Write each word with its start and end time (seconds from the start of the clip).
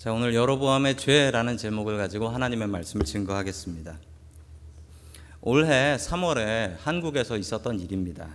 자, 0.00 0.14
오늘 0.14 0.34
여로보암의 0.34 0.96
죄라는 0.96 1.58
제목을 1.58 1.98
가지고 1.98 2.30
하나님의 2.30 2.68
말씀을 2.68 3.04
증거하겠습니다. 3.04 3.98
올해 5.42 5.96
3월에 5.98 6.76
한국에서 6.78 7.36
있었던 7.36 7.78
일입니다. 7.80 8.30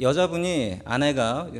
여자분이 0.00 0.80
아내가 0.86 1.50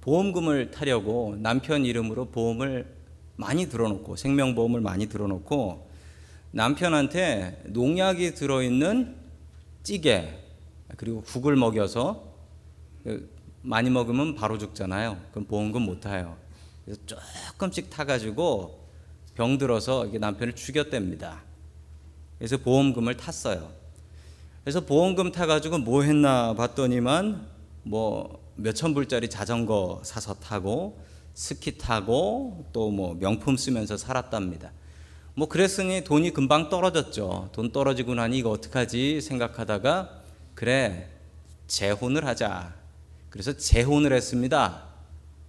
보험금을 0.00 0.70
타려고 0.70 1.36
남편 1.38 1.84
이름으로 1.84 2.30
보험을 2.30 2.86
많이 3.36 3.68
들어놓고 3.68 4.16
생명보험을 4.16 4.80
많이 4.80 5.06
들어놓고 5.06 5.86
남편한테 6.52 7.62
농약이 7.66 8.36
들어있는 8.36 9.16
찌개 9.82 10.32
그리고 10.96 11.20
국을 11.20 11.56
먹여서 11.56 12.24
그 13.04 13.30
많이 13.60 13.90
먹으면 13.90 14.34
바로 14.34 14.56
죽잖아요. 14.56 15.20
그럼 15.32 15.44
보험금 15.44 15.82
못 15.82 16.00
타요. 16.00 16.47
그래서 16.88 17.02
조금씩 17.04 17.90
타가지고 17.90 18.88
병들어서 19.34 20.08
남편을 20.18 20.54
죽였답니다. 20.54 21.42
그래서 22.38 22.56
보험금을 22.56 23.18
탔어요. 23.18 23.70
그래서 24.64 24.80
보험금 24.80 25.30
타가지고 25.30 25.78
뭐 25.78 26.02
했나 26.02 26.54
봤더니만 26.54 27.46
뭐 27.82 28.42
몇천 28.56 28.94
불짜리 28.94 29.28
자전거 29.28 30.00
사서 30.02 30.34
타고 30.34 30.98
스키 31.34 31.76
타고 31.76 32.64
또 32.72 32.90
뭐 32.90 33.14
명품 33.14 33.58
쓰면서 33.58 33.98
살았답니다. 33.98 34.72
뭐 35.34 35.46
그랬으니 35.46 36.04
돈이 36.04 36.32
금방 36.32 36.70
떨어졌죠. 36.70 37.50
돈 37.52 37.70
떨어지고 37.70 38.14
나니 38.14 38.38
이거 38.38 38.50
어떡하지 38.50 39.20
생각하다가 39.20 40.22
그래 40.54 41.10
재혼을 41.66 42.24
하자. 42.26 42.74
그래서 43.28 43.56
재혼을 43.56 44.14
했습니다. 44.14 44.84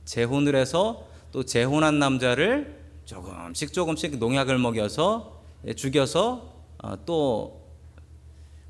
재혼을 0.03 0.55
해서 0.55 1.09
또 1.31 1.43
재혼한 1.43 1.99
남자를 1.99 2.79
조금씩 3.05 3.73
조금씩 3.73 4.17
농약을 4.17 4.57
먹여서 4.57 5.43
죽여서 5.76 6.63
어, 6.84 7.05
또 7.05 7.67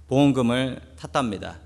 보험금을 0.08 0.82
탔답니다. 0.98 1.60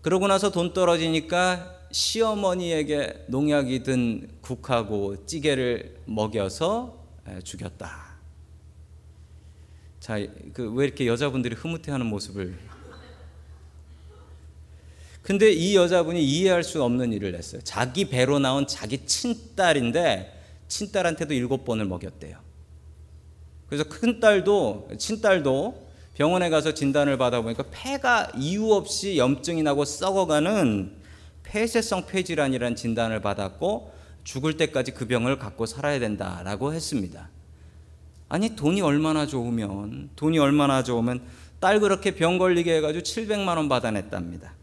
그러고 0.00 0.26
나서 0.26 0.50
돈 0.50 0.72
떨어지니까 0.72 1.74
시어머니에게 1.90 3.26
농약이 3.28 3.82
든 3.82 4.28
국하고 4.40 5.26
찌개를 5.26 5.98
먹여서 6.06 7.04
죽였다. 7.44 8.06
자, 10.00 10.16
그 10.52 10.72
왜 10.72 10.86
이렇게 10.86 11.06
여자분들이 11.06 11.56
흐뭇해하는 11.56 12.06
모습을 12.06 12.56
근데 15.26 15.50
이 15.50 15.74
여자분이 15.74 16.24
이해할 16.24 16.62
수 16.62 16.84
없는 16.84 17.12
일을 17.12 17.34
했어요. 17.34 17.60
자기 17.64 18.08
배로 18.08 18.38
나온 18.38 18.64
자기 18.68 19.04
친딸인데 19.04 20.32
친딸한테도 20.68 21.34
일곱 21.34 21.64
번을 21.64 21.84
먹였대요. 21.84 22.38
그래서 23.66 23.82
큰딸도 23.82 24.90
친딸도 24.96 25.88
병원에 26.14 26.48
가서 26.48 26.74
진단을 26.74 27.18
받아보니까 27.18 27.64
폐가 27.72 28.30
이유 28.36 28.70
없이 28.70 29.18
염증이 29.18 29.64
나고 29.64 29.84
썩어가는 29.84 30.92
폐쇄성 31.42 32.06
폐질환이라는 32.06 32.76
진단을 32.76 33.20
받았고 33.20 33.92
죽을 34.22 34.56
때까지 34.56 34.92
그 34.92 35.08
병을 35.08 35.40
갖고 35.40 35.66
살아야 35.66 35.98
된다라고 35.98 36.72
했습니다. 36.72 37.30
아니 38.28 38.54
돈이 38.54 38.80
얼마나 38.80 39.26
좋으면 39.26 40.10
돈이 40.14 40.38
얼마나 40.38 40.84
좋으면 40.84 41.24
딸 41.58 41.80
그렇게 41.80 42.12
병 42.12 42.38
걸리게 42.38 42.76
해가지고 42.76 43.02
700만 43.02 43.56
원 43.56 43.68
받아냈답니다. 43.68 44.54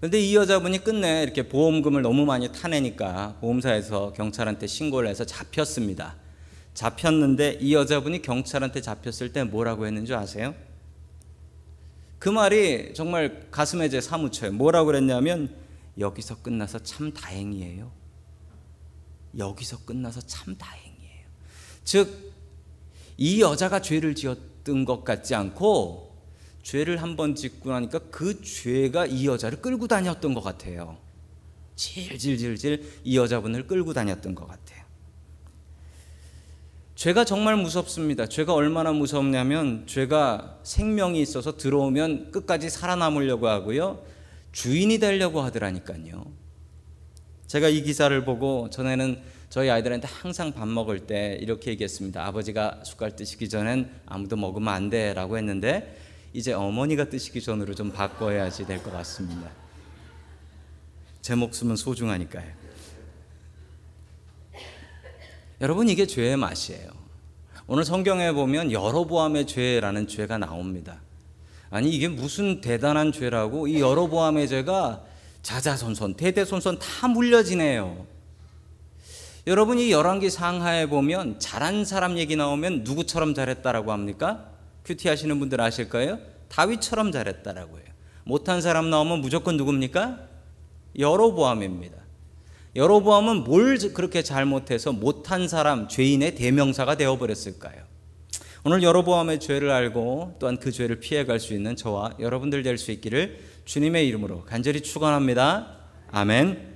그런데 0.00 0.20
이 0.20 0.36
여자분이 0.36 0.84
끝내 0.84 1.22
이렇게 1.24 1.48
보험금을 1.48 2.02
너무 2.02 2.24
많이 2.24 2.52
타내니까 2.52 3.38
보험사에서 3.40 4.12
경찰한테 4.12 4.66
신고를 4.66 5.08
해서 5.08 5.24
잡혔습니다. 5.24 6.16
잡혔는데 6.74 7.58
이 7.60 7.74
여자분이 7.74 8.22
경찰한테 8.22 8.80
잡혔을 8.80 9.32
때 9.32 9.42
뭐라고 9.42 9.86
했는 9.86 10.06
줄 10.06 10.14
아세요? 10.14 10.54
그 12.20 12.28
말이 12.28 12.94
정말 12.94 13.48
가슴에 13.50 13.88
제 13.88 14.00
사무쳐요. 14.00 14.52
뭐라고 14.52 14.86
그랬냐면 14.86 15.54
여기서 15.98 16.42
끝나서 16.42 16.78
참 16.80 17.12
다행이에요. 17.12 17.90
여기서 19.36 19.84
끝나서 19.84 20.20
참 20.20 20.56
다행이에요. 20.56 21.26
즉, 21.84 22.32
이 23.16 23.40
여자가 23.40 23.82
죄를 23.82 24.14
지었던 24.14 24.84
것 24.84 25.04
같지 25.04 25.34
않고 25.34 26.07
죄를 26.68 27.00
한 27.00 27.16
번 27.16 27.34
짓고 27.34 27.70
나니까 27.70 27.98
그 28.10 28.42
죄가 28.42 29.06
이 29.06 29.26
여자를 29.26 29.62
끌고 29.62 29.88
다녔던 29.88 30.34
것 30.34 30.42
같아요. 30.42 30.98
질질질질 31.76 33.00
이 33.04 33.16
여자분을 33.16 33.66
끌고 33.66 33.94
다녔던 33.94 34.34
것 34.34 34.46
같아요. 34.46 34.84
죄가 36.94 37.24
정말 37.24 37.56
무섭습니다. 37.56 38.26
죄가 38.26 38.52
얼마나 38.52 38.92
무섭냐면 38.92 39.86
죄가 39.86 40.58
생명이 40.62 41.22
있어서 41.22 41.56
들어오면 41.56 42.32
끝까지 42.32 42.68
살아남으려고 42.68 43.48
하고요. 43.48 44.04
주인이 44.52 44.98
되려고 44.98 45.40
하더라니까요. 45.40 46.26
제가 47.46 47.70
이 47.70 47.80
기사를 47.82 48.24
보고 48.26 48.68
전에는 48.68 49.22
저희 49.48 49.70
아이들한테 49.70 50.06
항상 50.06 50.52
밥 50.52 50.68
먹을 50.68 51.06
때 51.06 51.38
이렇게 51.40 51.70
얘기했습니다. 51.70 52.26
아버지가 52.26 52.82
숟갈 52.84 53.16
뜨시기 53.16 53.48
전엔 53.48 53.88
아무도 54.04 54.36
먹으면 54.36 54.68
안 54.68 54.90
돼라고 54.90 55.38
했는데 55.38 56.07
이제 56.32 56.52
어머니가 56.52 57.08
뜨시기 57.08 57.40
전으로 57.40 57.74
좀 57.74 57.90
바꿔야지 57.92 58.66
될 58.66 58.82
것 58.82 58.92
같습니다. 58.92 59.50
제 61.22 61.34
목숨은 61.34 61.76
소중하니까요. 61.76 62.46
여러분 65.60 65.88
이게 65.88 66.06
죄의 66.06 66.36
맛이에요. 66.36 66.88
오늘 67.66 67.84
성경에 67.84 68.32
보면 68.32 68.72
여로보암의 68.72 69.46
죄라는 69.46 70.06
죄가 70.06 70.38
나옵니다. 70.38 71.00
아니 71.70 71.90
이게 71.90 72.08
무슨 72.08 72.60
대단한 72.60 73.12
죄라고 73.12 73.66
이 73.66 73.80
여로보암의 73.80 74.48
죄가 74.48 75.04
자자손손 75.42 76.14
대대손손 76.14 76.78
다 76.78 77.08
물려지네요. 77.08 78.06
여러분 79.46 79.78
이 79.78 79.90
열왕기 79.90 80.30
상하에 80.30 80.86
보면 80.86 81.40
잘한 81.40 81.84
사람 81.84 82.18
얘기 82.18 82.36
나오면 82.36 82.84
누구처럼 82.84 83.34
잘했다라고 83.34 83.92
합니까? 83.92 84.50
큐티 84.88 85.08
하시는 85.08 85.38
분들 85.38 85.60
아실 85.60 85.90
거예요? 85.90 86.18
다윗처럼 86.48 87.12
잘했다라고 87.12 87.76
해요. 87.76 87.86
못한 88.24 88.62
사람 88.62 88.88
나오면 88.88 89.20
무조건 89.20 89.58
누굽니까? 89.58 90.20
여로보암입니다. 90.98 91.98
여로보암은 92.74 93.44
뭘 93.44 93.76
그렇게 93.92 94.22
잘못해서 94.22 94.92
못한 94.92 95.46
사람, 95.46 95.88
죄인의 95.88 96.36
대명사가 96.36 96.96
되어버렸을까요? 96.96 97.86
오늘 98.64 98.82
여로보암의 98.82 99.40
죄를 99.40 99.70
알고 99.70 100.36
또한 100.38 100.58
그 100.58 100.72
죄를 100.72 101.00
피해갈 101.00 101.38
수 101.38 101.52
있는 101.52 101.76
저와 101.76 102.14
여러분들 102.18 102.62
될 102.62 102.78
수 102.78 102.90
있기를 102.90 103.40
주님의 103.66 104.08
이름으로 104.08 104.44
간절히 104.44 104.80
축원합니다. 104.80 105.76
아멘. 106.10 106.67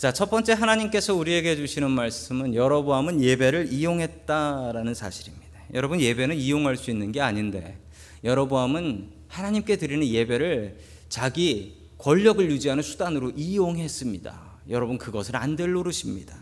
자, 0.00 0.14
첫 0.14 0.30
번째 0.30 0.54
하나님께서 0.54 1.14
우리에게 1.14 1.56
주시는 1.56 1.90
말씀은 1.90 2.54
여로보암은 2.54 3.20
예배를 3.20 3.70
이용했다라는 3.70 4.94
사실입니다. 4.94 5.46
여러분 5.74 6.00
예배는 6.00 6.36
이용할 6.36 6.78
수 6.78 6.90
있는 6.90 7.12
게 7.12 7.20
아닌데 7.20 7.76
여로보암은 8.24 9.10
하나님께 9.28 9.76
드리는 9.76 10.06
예배를 10.06 10.78
자기 11.10 11.76
권력을 11.98 12.50
유지하는 12.50 12.82
수단으로 12.82 13.32
이용했습니다. 13.36 14.40
여러분 14.70 14.96
그것을 14.96 15.36
안 15.36 15.54
될 15.54 15.72
노릇입니다. 15.72 16.34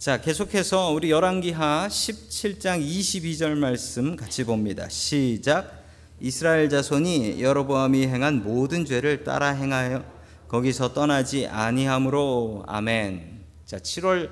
자, 0.00 0.20
계속해서 0.20 0.90
우리 0.90 1.12
열왕기하 1.12 1.86
17장 1.88 2.84
22절 2.84 3.54
말씀 3.56 4.16
같이 4.16 4.42
봅니다. 4.42 4.88
시작. 4.88 5.84
이스라엘 6.20 6.68
자손이 6.68 7.40
여로보암이 7.40 8.08
행한 8.08 8.42
모든 8.42 8.84
죄를 8.84 9.22
따라 9.22 9.50
행하여 9.50 10.13
거기서 10.48 10.92
떠나지 10.92 11.46
아니함으로 11.46 12.64
아멘. 12.66 13.44
자, 13.64 13.78
7월 13.78 14.30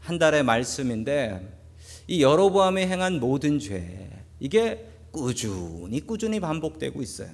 한 0.00 0.18
달의 0.18 0.42
말씀인데 0.42 1.58
이 2.08 2.22
여로보암이 2.22 2.82
행한 2.82 3.20
모든 3.20 3.58
죄 3.58 4.10
이게 4.40 4.88
꾸준히 5.12 6.00
꾸준히 6.00 6.40
반복되고 6.40 7.00
있어요. 7.02 7.28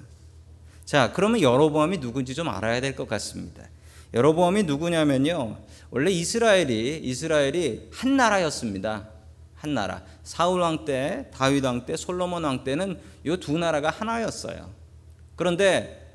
자, 0.85 1.13
그러면 1.13 1.41
여로보암이 1.41 2.01
누군지 2.01 2.35
좀 2.35 2.49
알아야 2.49 2.81
될 2.81 2.95
것 2.97 3.09
같습니다. 3.09 3.63
여로보암이 4.15 4.65
누구냐면요. 4.65 5.59
원래 5.91 6.11
이스라엘이 6.11 7.01
이스라엘이 7.05 7.91
한 7.93 8.17
나라였습니다. 8.17 9.09
한 9.55 9.75
나라. 9.75 10.03
사울 10.23 10.61
왕 10.61 10.85
때, 10.85 11.31
다윗 11.35 11.65
왕 11.65 11.85
때, 11.85 11.97
솔로몬 11.97 12.45
왕 12.45 12.65
때는 12.65 12.99
이 13.25 13.37
두 13.37 13.59
나라가 13.59 13.91
하나였어요. 13.91 14.71
그런데 15.37 16.08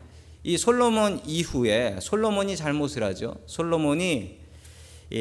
이 0.44 0.58
솔로몬 0.58 1.22
이후에 1.26 2.00
솔로몬이 2.02 2.56
잘못을 2.58 3.04
하죠. 3.04 3.36
솔로몬이 3.46 4.40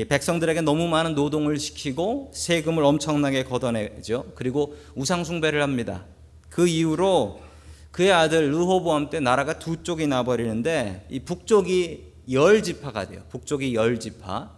백성들에게 0.08 0.62
너무 0.62 0.88
많은 0.88 1.14
노동을 1.14 1.58
시키고 1.58 2.32
세금을 2.34 2.82
엄청나게 2.82 3.44
걷어내죠. 3.44 4.32
그리고 4.34 4.76
우상 4.94 5.22
숭배를 5.24 5.62
합니다. 5.62 6.04
그 6.48 6.66
이후로 6.66 7.40
그의 7.92 8.10
아들 8.10 8.50
르호보암 8.50 9.10
때 9.10 9.20
나라가 9.20 9.58
두 9.58 9.82
쪽이 9.82 10.06
나버리는데 10.06 11.06
이 11.10 11.20
북쪽이 11.20 12.12
열 12.30 12.62
지파가 12.62 13.06
돼요. 13.08 13.22
북쪽이 13.28 13.74
열 13.74 14.00
지파. 14.00 14.50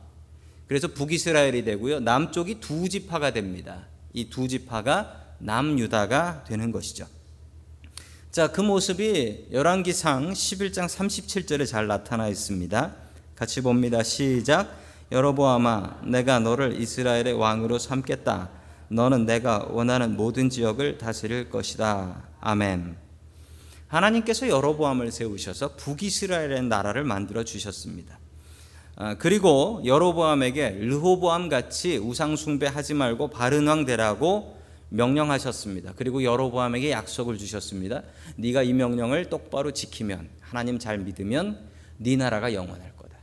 그래서 0.69 0.89
북이스라엘이 0.89 1.65
되고요. 1.65 2.01
남쪽이 2.01 2.61
두 2.61 2.89
지파가 2.89 3.33
됩니다. 3.33 3.87
이 4.15 4.31
두 4.31 4.47
지파가 4.49 5.21
남유다가 5.39 6.45
되는 6.45 6.71
것이죠. 6.71 7.07
자, 8.35 8.49
그 8.49 8.61
모습이 8.61 9.47
열왕기상 9.53 10.33
11장 10.33 10.89
37절에 10.89 11.69
잘 11.69 11.87
나타나 11.87 12.27
있습니다. 12.27 12.93
같이 13.37 13.61
봅니다. 13.61 14.03
시작. 14.03 14.77
여로보암아 15.13 16.01
내가 16.07 16.41
너를 16.41 16.81
이스라엘의 16.81 17.35
왕으로 17.35 17.79
삼겠다. 17.79 18.51
너는 18.89 19.25
내가 19.27 19.69
원하는 19.71 20.17
모든 20.17 20.51
지역을 20.51 20.99
다스릴 20.99 21.49
것이다. 21.49 22.25
아멘. 22.41 22.97
하나님께서 23.87 24.49
여로보암을 24.49 25.13
세우셔서 25.13 25.77
북이스라엘의 25.77 26.65
나라를 26.65 27.05
만들어 27.05 27.45
주셨습니다. 27.45 28.19
아, 28.97 29.15
그리고 29.15 29.81
여로보암에게 29.85 30.71
르호보암 30.81 31.49
같이 31.49 31.99
우상 31.99 32.35
숭배하지 32.35 32.95
말고 32.95 33.29
바른 33.29 33.69
왕 33.69 33.85
되라고 33.85 34.64
명령하셨습니다. 34.91 35.95
그리고 35.97 36.23
여로보암에게 36.23 36.91
약속을 36.91 37.39
주셨습니다. 37.39 38.03
네가 38.37 38.63
이 38.63 38.73
명령을 38.73 39.29
똑바로 39.29 39.73
지키면 39.73 40.29
하나님 40.41 40.79
잘 40.79 40.99
믿으면 40.99 41.59
네 41.99 42.17
나라가 42.17 42.53
영원할 42.53 42.97
거다. 42.97 43.17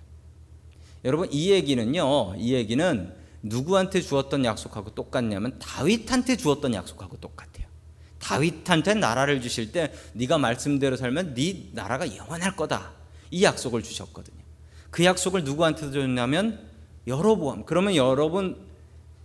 여러분 1.06 1.30
이 1.32 1.52
얘기는요. 1.52 2.36
이 2.38 2.54
얘기는 2.54 3.14
누구한테 3.44 4.02
주었던 4.02 4.46
약속하고 4.46 4.94
똑같냐면 4.94 5.58
다윗한테 5.60 6.38
주었던 6.38 6.74
약속하고 6.74 7.18
똑같아요. 7.18 7.68
다윗한테 8.20 8.94
나라를 8.96 9.42
주실 9.42 9.72
때 9.72 9.92
네가 10.14 10.38
말씀대로 10.38 10.96
살면 10.96 11.34
네 11.34 11.70
나라가 11.74 12.16
영원할 12.16 12.56
거다. 12.56 12.92
이 13.32 13.44
약속을 13.44 13.82
주셨거든요. 13.82 14.42
그 14.92 15.06
약속을 15.06 15.44
누구한테 15.44 15.92
줬냐면 15.92 16.68
여로보암. 17.08 17.66
그러면 17.66 17.96
여러분 17.96 18.58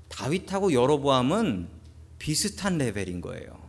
다윗하고 0.08 0.72
여로보암은 0.72 1.75
비슷한 2.18 2.78
레벨인 2.78 3.20
거예요. 3.20 3.66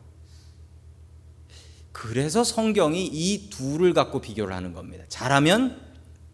그래서 1.92 2.44
성경이 2.44 3.08
이 3.08 3.50
둘을 3.50 3.94
갖고 3.94 4.22
비교를 4.22 4.56
하는 4.56 4.74
겁니다. 4.74 5.04
잘하면 5.10 5.82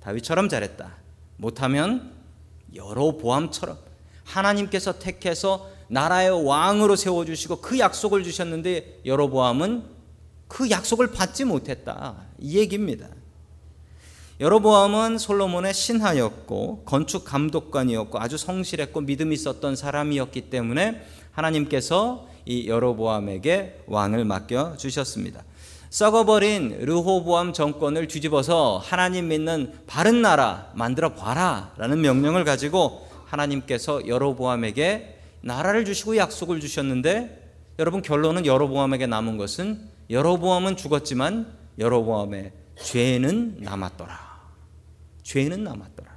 다윗처럼 0.01 0.49
잘했다. 0.49 0.97
못하면 1.37 2.13
여로보암처럼 2.75 3.77
하나님께서 4.25 4.99
택해서 4.99 5.69
나라의 5.87 6.45
왕으로 6.45 6.95
세워 6.95 7.23
주시고 7.23 7.61
그 7.61 7.79
약속을 7.79 8.23
주셨는데 8.23 9.01
여로보암은 9.05 9.83
그 10.47 10.69
약속을 10.69 11.11
받지 11.11 11.45
못했다. 11.45 12.25
이 12.39 12.57
얘기입니다. 12.57 13.07
여로보암은 14.39 15.19
솔로몬의 15.19 15.73
신하였고 15.73 16.83
건축 16.85 17.23
감독관이었고 17.23 18.19
아주 18.19 18.37
성실했고 18.37 19.01
믿음 19.01 19.31
있었던 19.31 19.75
사람이었기 19.75 20.49
때문에 20.49 21.01
하나님께서 21.31 22.27
이 22.45 22.67
여로보암에게 22.67 23.83
왕을 23.87 24.25
맡겨 24.25 24.77
주셨습니다. 24.77 25.43
썩어버린 25.91 26.79
르호보암 26.81 27.53
정권을 27.53 28.07
뒤집어서 28.07 28.81
하나님 28.83 29.27
믿는 29.27 29.71
바른 29.85 30.23
나라 30.23 30.71
만들어 30.73 31.13
봐라라는 31.13 32.01
명령을 32.01 32.43
가지고 32.43 33.07
하나님께서 33.25 34.07
여로보암에게 34.07 35.19
나라를 35.41 35.85
주시고 35.85 36.17
약속을 36.17 36.59
주셨는데 36.59 37.43
여러분 37.77 38.01
결론은 38.01 38.47
여로보암에게 38.47 39.05
남은 39.05 39.37
것은 39.37 39.87
여로보암은 40.09 40.77
죽었지만 40.77 41.53
여로보암의 41.77 42.62
죄는 42.81 43.57
남았더라. 43.59 44.19
죄는 45.23 45.63
남았더라. 45.63 46.13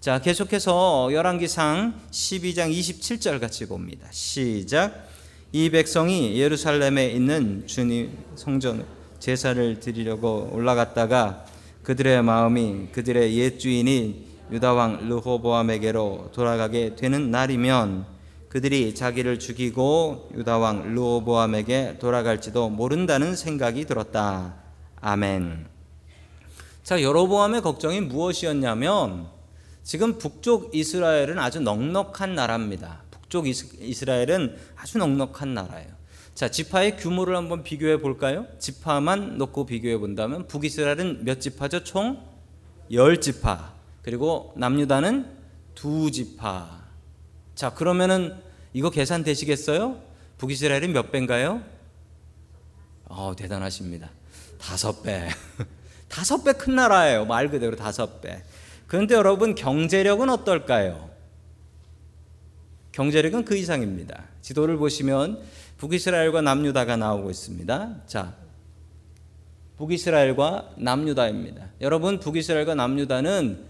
자, 0.00 0.20
계속해서 0.20 1.10
열왕기상 1.12 2.00
12장 2.10 2.72
27절 2.72 3.40
같이 3.40 3.66
봅니다. 3.66 4.06
시작. 4.10 5.08
이 5.52 5.70
백성이 5.70 6.38
예루살렘에 6.38 7.10
있는 7.10 7.66
주님 7.66 8.16
성전 8.34 8.84
제사를 9.18 9.80
드리려고 9.80 10.50
올라갔다가 10.52 11.44
그들의 11.82 12.22
마음이 12.22 12.88
그들의 12.92 13.36
옛 13.38 13.58
주인이 13.58 14.26
유다 14.52 14.74
왕 14.74 15.08
르호보암에게로 15.08 16.30
돌아가게 16.32 16.94
되는 16.94 17.30
날이면 17.30 18.06
그들이 18.48 18.94
자기를 18.94 19.38
죽이고 19.38 20.30
유다 20.36 20.58
왕 20.58 20.94
르호보암에게 20.94 21.98
돌아갈지도 21.98 22.68
모른다는 22.70 23.34
생각이 23.34 23.86
들었다. 23.86 24.65
아멘. 25.00 25.66
자, 26.82 27.02
여로보암의 27.02 27.62
걱정이 27.62 28.00
무엇이었냐면 28.00 29.28
지금 29.82 30.18
북쪽 30.18 30.74
이스라엘은 30.74 31.38
아주 31.38 31.60
넉넉한 31.60 32.34
나라입니다. 32.34 33.02
북쪽 33.10 33.46
이스라엘은 33.46 34.56
아주 34.76 34.98
넉넉한 34.98 35.54
나라예요. 35.54 35.96
자, 36.34 36.48
지파의 36.48 36.96
규모를 36.96 37.36
한번 37.36 37.62
비교해 37.62 37.98
볼까요? 37.98 38.46
지파만 38.58 39.38
놓고 39.38 39.66
비교해 39.66 39.96
본다면 39.96 40.46
북이스라엘은 40.46 41.24
몇 41.24 41.40
지파죠? 41.40 41.82
총 41.82 42.22
10지파. 42.90 43.70
그리고 44.02 44.52
남유다는 44.56 45.26
두 45.74 46.10
지파. 46.10 46.84
자, 47.54 47.74
그러면은 47.74 48.36
이거 48.72 48.90
계산 48.90 49.24
되시겠어요? 49.24 50.00
북이스라엘이 50.38 50.88
몇 50.88 51.10
배인가요? 51.10 51.62
어, 53.06 53.34
대단하십니다. 53.36 54.10
다섯 54.58 55.02
배. 55.02 55.28
다섯 56.08 56.44
배 56.44 56.52
큰 56.52 56.76
나라예요. 56.76 57.24
말 57.24 57.50
그대로 57.50 57.76
다섯 57.76 58.20
배. 58.20 58.42
그런데 58.86 59.14
여러분 59.14 59.54
경제력은 59.54 60.30
어떨까요? 60.30 61.10
경제력은 62.92 63.44
그 63.44 63.56
이상입니다. 63.56 64.24
지도를 64.40 64.76
보시면 64.76 65.42
북이스라엘과 65.78 66.40
남유다가 66.40 66.96
나오고 66.96 67.30
있습니다. 67.30 67.96
자, 68.06 68.34
북이스라엘과 69.76 70.70
남유다입니다. 70.78 71.68
여러분 71.82 72.18
북이스라엘과 72.18 72.74
남유다는 72.74 73.64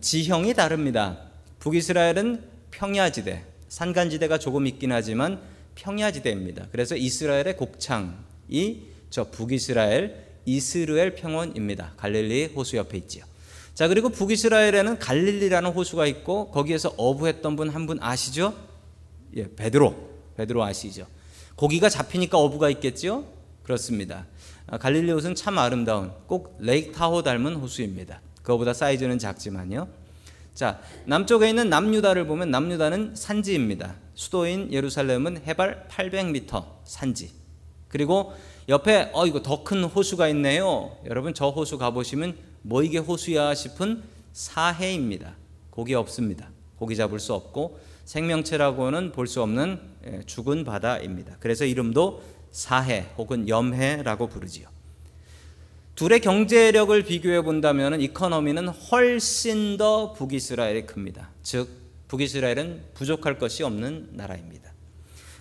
지형이 0.00 0.54
다릅니다. 0.54 1.18
북이스라엘은 1.58 2.42
평야지대, 2.70 3.44
산간지대가 3.68 4.38
조금 4.38 4.66
있긴 4.66 4.92
하지만 4.92 5.40
평야지대입니다. 5.74 6.68
그래서 6.72 6.96
이스라엘의 6.96 7.56
곡창이 7.56 8.93
저 9.14 9.22
북이스라엘 9.22 10.24
이스르엘 10.44 11.14
평원입니다. 11.14 11.92
갈릴리 11.96 12.46
호수 12.46 12.76
옆에 12.76 12.98
있지요. 12.98 13.24
자, 13.72 13.86
그리고 13.86 14.08
북이스라엘에는 14.08 14.98
갈릴리라는 14.98 15.70
호수가 15.70 16.04
있고 16.06 16.50
거기에서 16.50 16.92
어부했던 16.96 17.54
분 17.54 17.68
한분 17.68 17.98
분 17.98 18.02
아시죠? 18.02 18.56
예, 19.36 19.48
베드로. 19.54 19.94
베드로 20.36 20.64
아시죠? 20.64 21.06
고기가 21.54 21.88
잡히니까 21.88 22.38
어부가 22.38 22.68
있겠죠? 22.70 23.24
그렇습니다. 23.62 24.26
아, 24.66 24.78
갈릴리 24.78 25.12
호수는 25.12 25.36
참 25.36 25.58
아름다운 25.58 26.10
꼭 26.26 26.56
레이크 26.58 26.90
타호 26.90 27.22
닮은 27.22 27.54
호수입니다. 27.54 28.20
그거보다 28.42 28.74
사이즈는 28.74 29.20
작지만요. 29.20 29.86
자, 30.54 30.80
남쪽에 31.04 31.48
있는 31.48 31.70
남유다를 31.70 32.26
보면 32.26 32.50
남유다는 32.50 33.14
산지입니다. 33.14 33.94
수도인 34.16 34.72
예루살렘은 34.72 35.42
해발 35.46 35.86
800m 35.88 36.64
산지. 36.82 37.30
그리고 37.86 38.34
옆에 38.68 39.10
어 39.12 39.26
이거 39.26 39.42
더 39.42 39.62
큰 39.64 39.84
호수가 39.84 40.28
있네요. 40.28 40.96
여러분 41.06 41.34
저 41.34 41.48
호수 41.50 41.78
가 41.78 41.90
보시면 41.90 42.36
뭐 42.62 42.82
이게 42.82 42.98
호수야 42.98 43.54
싶은 43.54 44.02
사해입니다. 44.32 45.34
고기 45.70 45.94
없습니다. 45.94 46.50
고기 46.78 46.96
잡을 46.96 47.18
수 47.20 47.34
없고 47.34 47.78
생명체라고는 48.04 49.12
볼 49.12 49.26
수 49.26 49.42
없는 49.42 49.80
예, 50.06 50.22
죽은 50.26 50.64
바다입니다. 50.64 51.36
그래서 51.40 51.64
이름도 51.64 52.22
사해 52.52 53.06
혹은 53.16 53.48
염해라고 53.48 54.28
부르지요. 54.28 54.68
둘의 55.94 56.20
경제력을 56.20 57.02
비교해 57.04 57.42
본다면 57.42 58.00
이코노미는 58.00 58.68
훨씬 58.68 59.76
더 59.76 60.12
북이스라엘이 60.12 60.86
큽니다. 60.86 61.30
즉 61.42 61.68
북이스라엘은 62.08 62.82
부족할 62.94 63.38
것이 63.38 63.62
없는 63.62 64.10
나라입니다. 64.12 64.72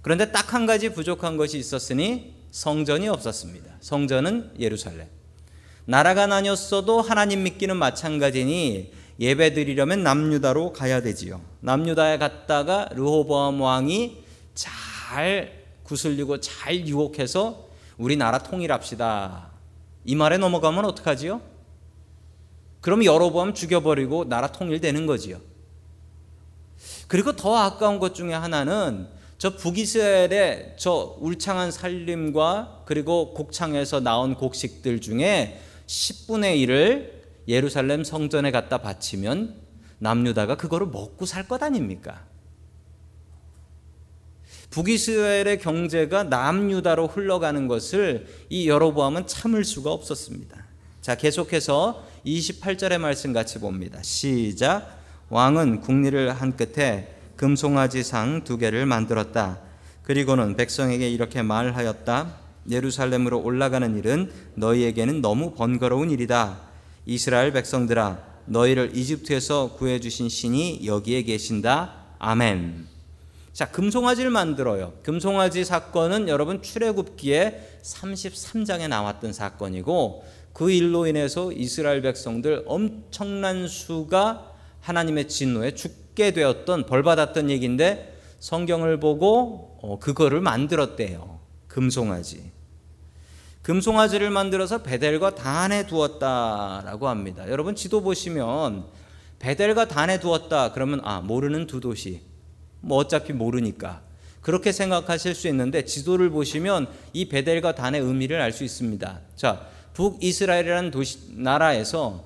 그런데 0.01 0.31
딱 0.31 0.53
한 0.53 0.65
가지 0.65 0.89
부족한 0.89 1.37
것이 1.37 1.57
있었으니 1.57 2.33
성전이 2.53 3.07
없었습니다. 3.07 3.77
성전은 3.81 4.53
예루살렘. 4.59 5.07
나라가 5.85 6.27
나뉘었어도 6.27 7.01
하나님 7.01 7.41
믿기는 7.41 7.75
마찬가지니 7.75 8.93
예배 9.19 9.53
드리려면 9.55 10.03
남유다로 10.03 10.71
가야 10.71 11.01
되지요. 11.01 11.41
남유다에 11.61 12.19
갔다가 12.19 12.89
르호보암 12.93 13.59
왕이 13.59 14.23
잘 14.53 15.63
구슬리고 15.81 16.41
잘 16.41 16.87
유혹해서 16.87 17.69
우리 17.97 18.17
나라 18.17 18.37
통일합시다. 18.37 19.49
이 20.05 20.15
말에 20.15 20.37
넘어가면 20.37 20.85
어떡하지요? 20.85 21.41
그럼 22.81 23.03
여로보암 23.03 23.55
죽여버리고 23.55 24.25
나라 24.25 24.51
통일되는 24.51 25.07
거지요. 25.07 25.41
그리고 27.07 27.35
더 27.35 27.55
아까운 27.57 27.97
것 27.97 28.13
중에 28.13 28.33
하나는 28.33 29.07
저 29.43 29.57
북이스라엘의 29.57 30.75
저 30.77 31.17
울창한 31.19 31.69
살림과 31.69 32.83
그리고 32.85 33.33
곡창에서 33.33 33.99
나온 33.99 34.35
곡식들 34.35 35.01
중에 35.01 35.59
10분의 35.85 36.65
1을 36.65 37.11
예루살렘 37.49 38.05
성전에 38.05 38.51
갖다 38.51 38.77
바치면 38.77 39.57
남유다가 39.99 40.55
그거를 40.55 40.87
먹고 40.87 41.25
살 41.25 41.49
것 41.49 41.61
아닙니까? 41.61 42.25
북이스라엘의 44.69 45.59
경제가 45.59 46.23
남유다로 46.23 47.07
흘러가는 47.07 47.67
것을 47.67 48.25
이 48.49 48.69
여로보암은 48.69 49.27
참을 49.27 49.65
수가 49.65 49.91
없었습니다. 49.91 50.65
자, 51.01 51.15
계속해서 51.15 52.01
28절의 52.25 52.97
말씀 52.97 53.33
같이 53.33 53.59
봅니다. 53.59 54.01
시작. 54.03 55.01
왕은 55.27 55.81
국리를 55.81 56.31
한 56.31 56.55
끝에 56.55 57.13
금송아지 57.43 58.03
상 58.03 58.45
두 58.45 58.57
개를 58.57 58.85
만들었다. 58.85 59.59
그리고는 60.03 60.55
백성에게 60.55 61.09
이렇게 61.09 61.41
말하였다. 61.41 62.37
예루살렘으로 62.69 63.41
올라가는 63.41 63.97
일은 63.97 64.31
너희에게는 64.55 65.21
너무 65.21 65.53
번거로운 65.53 66.09
일이다. 66.09 66.57
이스라엘 67.05 67.51
백성들아, 67.51 68.23
너희를 68.45 68.95
이집트에서 68.95 69.73
구해 69.73 69.99
주신 69.99 70.29
신이 70.29 70.85
여기에 70.85 71.23
계신다. 71.23 71.95
아멘. 72.17 72.87
자, 73.51 73.69
금송아지를 73.69 74.31
만들어요. 74.31 74.93
금송아지 75.03 75.65
사건은 75.65 76.29
여러분 76.29 76.61
출애굽기에 76.61 77.79
33장에 77.83 78.87
나왔던 78.87 79.33
사건이고 79.33 80.23
그 80.53 80.71
일로 80.71 81.07
인해서 81.07 81.51
이스라엘 81.51 82.01
백성들 82.03 82.63
엄청난 82.67 83.67
수가 83.67 84.49
하나님의 84.79 85.27
진노에 85.27 85.73
죽 85.73 86.02
게 86.15 86.31
되었던 86.31 86.85
벌받았던 86.85 87.49
얘기인데 87.49 88.17
성경을 88.39 88.99
보고 88.99 89.77
어, 89.81 89.99
그거를 89.99 90.41
만들었대요. 90.41 91.39
금송아지. 91.67 92.51
금송아지를 93.63 94.29
만들어서 94.29 94.83
베델과 94.83 95.35
단에 95.35 95.87
두었다라고 95.87 97.07
합니다. 97.07 97.49
여러분 97.49 97.75
지도 97.75 98.01
보시면 98.01 98.85
베델과 99.39 99.87
단에 99.87 100.19
두었다 100.19 100.73
그러면 100.73 100.99
아 101.03 101.21
모르는 101.21 101.67
두 101.67 101.79
도시 101.79 102.21
뭐 102.81 102.97
어차피 102.97 103.31
모르니까 103.31 104.01
그렇게 104.41 104.73
생각하실 104.73 105.35
수 105.35 105.47
있는데 105.47 105.85
지도를 105.85 106.29
보시면 106.29 106.87
이 107.13 107.29
베델과 107.29 107.75
단의 107.75 108.01
의미를 108.01 108.41
알 108.41 108.51
수 108.51 108.65
있습니다. 108.65 109.21
자 109.37 109.65
북이스라엘이라는 109.93 110.91
도시 110.91 111.19
나라에서 111.31 112.25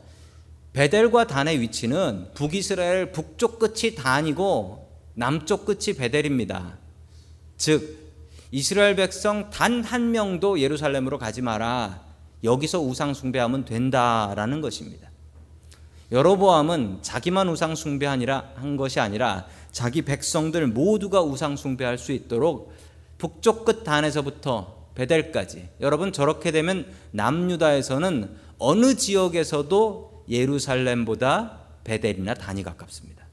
베델과 0.73 1.27
단의 1.27 1.59
위치는 1.61 2.33
북이스라엘 2.33 3.11
북쪽 3.11 3.59
끝이 3.59 3.95
단이고 3.95 4.87
남쪽 5.15 5.65
끝이 5.65 5.95
베델입니다. 5.97 6.77
즉 7.57 8.07
이스라엘 8.51 8.95
백성 8.95 9.49
단 9.49 9.81
한 9.83 10.11
명도 10.11 10.59
예루살렘으로 10.59 11.17
가지 11.17 11.41
마라. 11.41 12.05
여기서 12.43 12.79
우상 12.81 13.13
숭배하면 13.13 13.65
된다라는 13.65 14.61
것입니다. 14.61 15.09
여로보암은 16.11 16.99
자기만 17.01 17.49
우상 17.49 17.75
숭배하니라 17.75 18.51
한 18.55 18.77
것이 18.77 18.99
아니라 18.99 19.45
자기 19.71 20.03
백성들 20.03 20.67
모두가 20.67 21.21
우상 21.21 21.57
숭배할 21.57 21.97
수 21.97 22.11
있도록 22.13 22.71
북쪽 23.17 23.65
끝 23.65 23.83
단에서부터 23.83 24.91
베델까지 24.95 25.69
여러분 25.81 26.13
저렇게 26.13 26.51
되면 26.51 26.85
남유다에서는 27.11 28.29
어느 28.59 28.95
지역에서도 28.95 30.16
예루살렘보다 30.29 31.59
베델이나 31.83 32.33
단이 32.33 32.63
가깝습니다. 32.63 33.25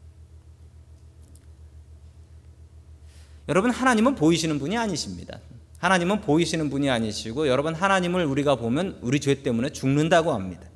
여러분 3.48 3.70
하나님은 3.70 4.14
보이시는 4.14 4.58
분이 4.58 4.76
아니십니다. 4.76 5.38
하나님은 5.78 6.22
보이시는 6.22 6.70
분이 6.70 6.88
아니시고 6.88 7.48
여러분 7.48 7.74
하나님을 7.74 8.24
우리가 8.24 8.54
보면 8.56 8.98
우리 9.02 9.20
죄 9.20 9.42
때문에 9.42 9.70
죽는다고 9.70 10.32
합니다. 10.32 10.66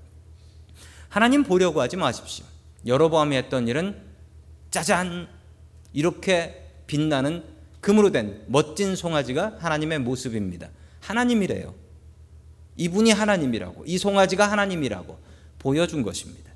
하나님 1.08 1.44
보려고 1.44 1.80
하지 1.80 1.96
마십시오. 1.96 2.44
여로보암이 2.84 3.34
했던 3.36 3.68
일은 3.68 3.96
짜잔 4.70 5.28
이렇게 5.94 6.70
빛나는 6.86 7.42
금으로 7.80 8.10
된 8.10 8.44
멋진 8.48 8.96
송아지가 8.96 9.56
하나님의 9.58 10.00
모습입니다. 10.00 10.68
하나님이래요. 11.00 11.74
이분이 12.76 13.12
하나님이라고 13.12 13.84
이 13.86 13.96
송아지가 13.96 14.50
하나님이라고 14.50 15.18
보여준 15.58 16.02
것입니다. 16.02 16.48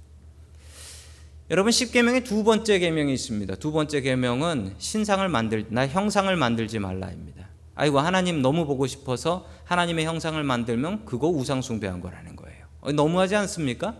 여러분 1.50 1.70
십계명의 1.70 2.24
두 2.24 2.44
번째 2.44 2.78
계명이 2.78 3.12
있습니다. 3.12 3.56
두 3.56 3.72
번째 3.72 4.00
계명은 4.00 4.74
신상을 4.78 5.28
만들 5.28 5.66
나 5.68 5.86
형상을 5.86 6.34
만들지 6.34 6.78
말라입니다. 6.78 7.48
아이고 7.74 8.00
하나님 8.00 8.42
너무 8.42 8.64
보고 8.66 8.86
싶어서 8.86 9.46
하나님의 9.64 10.04
형상을 10.04 10.42
만들면 10.42 11.04
그거 11.04 11.28
우상 11.28 11.62
숭배한 11.62 12.00
거라는 12.00 12.36
거예요. 12.36 12.64
어, 12.80 12.92
너무하지 12.92 13.36
않습니까? 13.36 13.96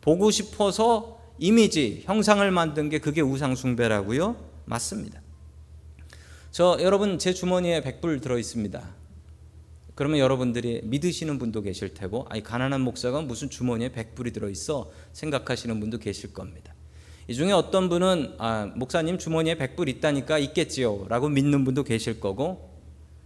보고 0.00 0.30
싶어서 0.30 1.20
이미지 1.38 2.02
형상을 2.04 2.48
만든 2.50 2.88
게 2.88 2.98
그게 2.98 3.20
우상 3.20 3.54
숭배라고요? 3.54 4.36
맞습니다. 4.66 5.20
저 6.50 6.78
여러분 6.80 7.18
제 7.18 7.34
주머니에 7.34 7.80
백불 7.80 8.20
들어 8.20 8.38
있습니다. 8.38 8.82
그러면 9.94 10.18
여러분들이 10.18 10.80
믿으시는 10.84 11.38
분도 11.38 11.62
계실 11.62 11.94
테고 11.94 12.26
아니 12.28 12.42
가난한 12.42 12.80
목사가 12.80 13.20
무슨 13.20 13.48
주머니에 13.48 13.92
백불이 13.92 14.32
들어 14.32 14.48
있어 14.50 14.90
생각하시는 15.12 15.78
분도 15.78 15.98
계실 15.98 16.32
겁니다. 16.32 16.74
이 17.28 17.34
중에 17.34 17.52
어떤 17.52 17.88
분은 17.88 18.34
아, 18.38 18.66
목사님 18.74 19.18
주머니에 19.18 19.56
백불 19.56 19.88
있다니까 19.88 20.38
있겠지요 20.38 21.06
라고 21.08 21.28
믿는 21.28 21.64
분도 21.64 21.84
계실 21.84 22.20
거고 22.20 22.74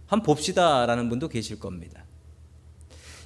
한번 0.05 0.25
봅시다 0.25 0.85
라는 0.85 1.09
분도 1.09 1.27
계실 1.27 1.59
겁니다. 1.59 2.05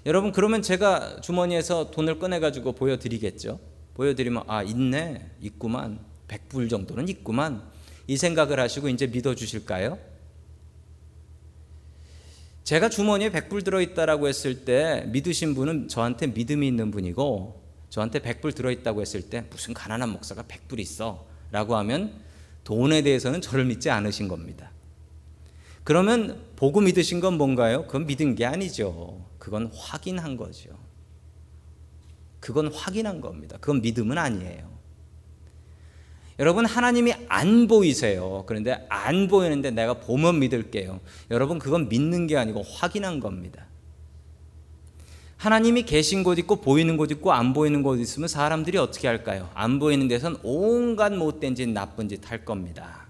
여러분 0.05 0.31
그러면 0.31 0.61
제가 0.61 1.21
주머니에서 1.21 1.91
돈을 1.91 2.19
꺼내가지고 2.19 2.73
보여드리겠죠. 2.73 3.59
보여드리면 3.93 4.43
아 4.47 4.63
있네 4.63 5.31
있구만 5.41 5.99
백불 6.27 6.69
정도는 6.69 7.07
있구만 7.09 7.61
이 8.07 8.17
생각을 8.17 8.59
하시고 8.59 8.89
이제 8.89 9.07
믿어주실까요? 9.07 10.12
제가 12.63 12.87
주머니에 12.87 13.29
백불 13.29 13.63
들어있다라고 13.63 14.27
했을 14.27 14.63
때 14.63 15.03
믿으신 15.07 15.53
분은 15.53 15.89
저한테 15.89 16.27
믿음이 16.27 16.65
있는 16.65 16.91
분이고 16.91 17.61
저한테 17.89 18.19
백불 18.19 18.53
들어있다고 18.53 19.01
했을 19.01 19.29
때 19.29 19.45
무슨 19.49 19.73
가난한 19.73 20.09
목사가 20.09 20.43
백불 20.47 20.79
있어 20.79 21.25
라고 21.51 21.75
하면 21.75 22.13
돈에 22.63 23.01
대해서는 23.01 23.41
저를 23.41 23.65
믿지 23.65 23.89
않으신 23.89 24.29
겁니다. 24.29 24.71
그러면 25.83 26.41
보고 26.55 26.79
믿으신 26.79 27.19
건 27.19 27.37
뭔가요? 27.37 27.85
그건 27.85 28.05
믿은 28.05 28.35
게 28.35 28.45
아니죠. 28.45 29.25
그건 29.37 29.69
확인한 29.75 30.37
거죠. 30.37 30.69
그건 32.39 32.73
확인한 32.73 33.19
겁니다. 33.19 33.57
그건 33.59 33.81
믿음은 33.81 34.17
아니에요. 34.17 34.72
여러분 36.43 36.65
하나님이 36.65 37.13
안 37.29 37.67
보이세요. 37.69 38.43
그런데 38.47 38.85
안 38.89 39.29
보이는데 39.29 39.71
내가 39.71 39.93
보면 39.93 40.39
믿을게요. 40.39 40.99
여러분 41.31 41.57
그건 41.57 41.87
믿는 41.87 42.27
게 42.27 42.35
아니고 42.35 42.63
확인한 42.63 43.21
겁니다. 43.21 43.65
하나님이 45.37 45.83
계신 45.83 46.21
곳 46.21 46.37
있고 46.39 46.57
보이는 46.57 46.97
곳 46.97 47.11
있고 47.11 47.31
안 47.31 47.53
보이는 47.53 47.81
곳 47.81 47.97
있으면 47.97 48.27
사람들이 48.27 48.77
어떻게 48.77 49.07
할까요? 49.07 49.49
안 49.53 49.79
보이는 49.79 50.05
데선 50.09 50.37
온갖 50.43 51.13
못된 51.13 51.55
짓 51.55 51.69
나쁜 51.69 52.09
짓 52.09 52.29
할 52.29 52.43
겁니다. 52.43 53.07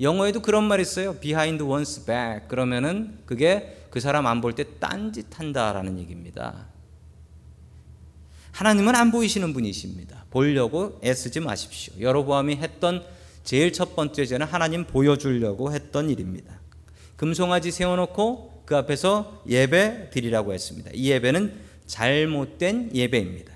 영어에도 0.00 0.42
그런 0.42 0.62
말 0.62 0.78
있어요. 0.78 1.18
behind 1.18 1.62
one's 1.64 2.06
back. 2.06 2.46
그러면은 2.46 3.18
그게 3.26 3.86
그 3.90 3.98
사람 3.98 4.26
안 4.28 4.40
볼 4.40 4.52
때 4.52 4.64
딴짓 4.78 5.26
한다라는 5.40 5.98
얘기입니다. 5.98 6.66
하나님은 8.52 8.94
안 8.94 9.10
보이시는 9.10 9.52
분이십니다. 9.52 10.26
보려고 10.30 11.00
애쓰지 11.02 11.40
마십시오. 11.40 11.94
여로보암이 12.00 12.56
했던 12.56 13.04
제일 13.44 13.72
첫 13.72 13.96
번째 13.96 14.24
죄는 14.24 14.46
하나님 14.46 14.86
보여주려고 14.86 15.72
했던 15.72 16.10
일입니다. 16.10 16.60
금송아지 17.16 17.70
세워놓고 17.70 18.62
그 18.66 18.76
앞에서 18.76 19.42
예배 19.48 20.10
드리라고 20.10 20.52
했습니다. 20.52 20.90
이 20.94 21.10
예배는 21.10 21.52
잘못된 21.86 22.90
예배입니다. 22.94 23.52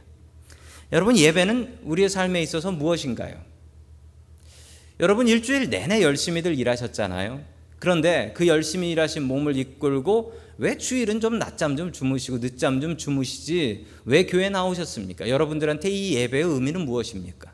여러분 0.92 1.16
예배는 1.16 1.80
우리의 1.84 2.08
삶에 2.08 2.42
있어서 2.42 2.72
무엇인가요? 2.72 3.40
여러분 4.98 5.28
일주일 5.28 5.68
내내 5.68 6.02
열심히들 6.02 6.58
일하셨잖아요. 6.58 7.55
그런데 7.78 8.32
그 8.34 8.46
열심히 8.46 8.90
일하신 8.90 9.24
몸을 9.24 9.56
이끌고 9.56 10.34
왜 10.58 10.78
주일은 10.78 11.20
좀 11.20 11.38
낮잠 11.38 11.76
좀 11.76 11.92
주무시고 11.92 12.40
늦잠 12.40 12.80
좀 12.80 12.96
주무시지 12.96 13.86
왜 14.04 14.24
교회 14.24 14.48
나오셨습니까? 14.48 15.28
여러분들한테 15.28 15.90
이 15.90 16.14
예배의 16.14 16.44
의미는 16.44 16.84
무엇입니까? 16.86 17.52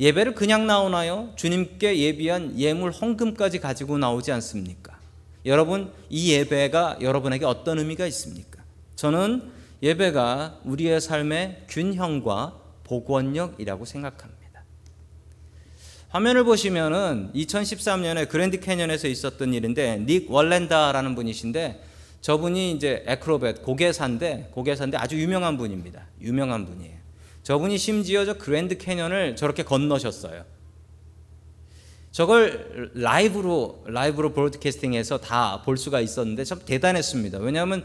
예배를 0.00 0.34
그냥 0.34 0.66
나오나요? 0.66 1.32
주님께 1.36 1.98
예비한 1.98 2.58
예물 2.58 2.90
헌금까지 2.90 3.60
가지고 3.60 3.96
나오지 3.96 4.32
않습니까? 4.32 4.98
여러분 5.46 5.92
이 6.10 6.32
예배가 6.32 6.98
여러분에게 7.00 7.44
어떤 7.44 7.78
의미가 7.78 8.06
있습니까? 8.08 8.62
저는 8.96 9.50
예배가 9.82 10.60
우리의 10.64 11.00
삶의 11.00 11.66
균형과 11.68 12.58
복원력이라고 12.84 13.84
생각합니다. 13.84 14.43
화면을 16.14 16.44
보시면은 16.44 17.32
2013년에 17.34 18.28
그랜드 18.28 18.60
캐년에서 18.60 19.08
있었던 19.08 19.52
일인데 19.52 20.04
닉 20.06 20.30
월렌다라는 20.30 21.16
분이신데 21.16 21.82
저분이 22.20 22.70
이제 22.70 23.02
에크로벳 23.08 23.62
고개사인데 23.62 24.50
고개사인데 24.52 24.96
아주 24.96 25.20
유명한 25.20 25.56
분입니다. 25.56 26.06
유명한 26.20 26.66
분이에요. 26.66 26.94
저분이 27.42 27.78
심지어 27.78 28.24
저 28.24 28.34
그랜드 28.34 28.78
캐년을 28.78 29.34
저렇게 29.34 29.64
건너셨어요. 29.64 30.44
저걸 32.12 32.92
라이브로 32.94 33.82
라이브로 33.88 34.34
브로드캐스팅해서 34.34 35.18
다 35.18 35.62
볼 35.64 35.76
수가 35.76 35.98
있었는데 36.00 36.44
참 36.44 36.60
대단했습니다. 36.64 37.38
왜냐하면 37.38 37.84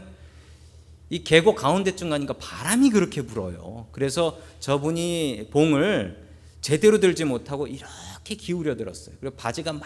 이 1.08 1.24
계곡 1.24 1.56
가운데쯤 1.56 2.10
가니까 2.10 2.34
바람이 2.34 2.90
그렇게 2.90 3.22
불어요. 3.22 3.88
그래서 3.90 4.38
저분이 4.60 5.48
봉을 5.50 6.30
제대로 6.60 7.00
들지 7.00 7.24
못하고 7.24 7.66
이렇게 7.66 8.09
기울여 8.36 8.76
들었어요. 8.76 9.16
그리고 9.20 9.36
바지가 9.36 9.72
막 9.72 9.82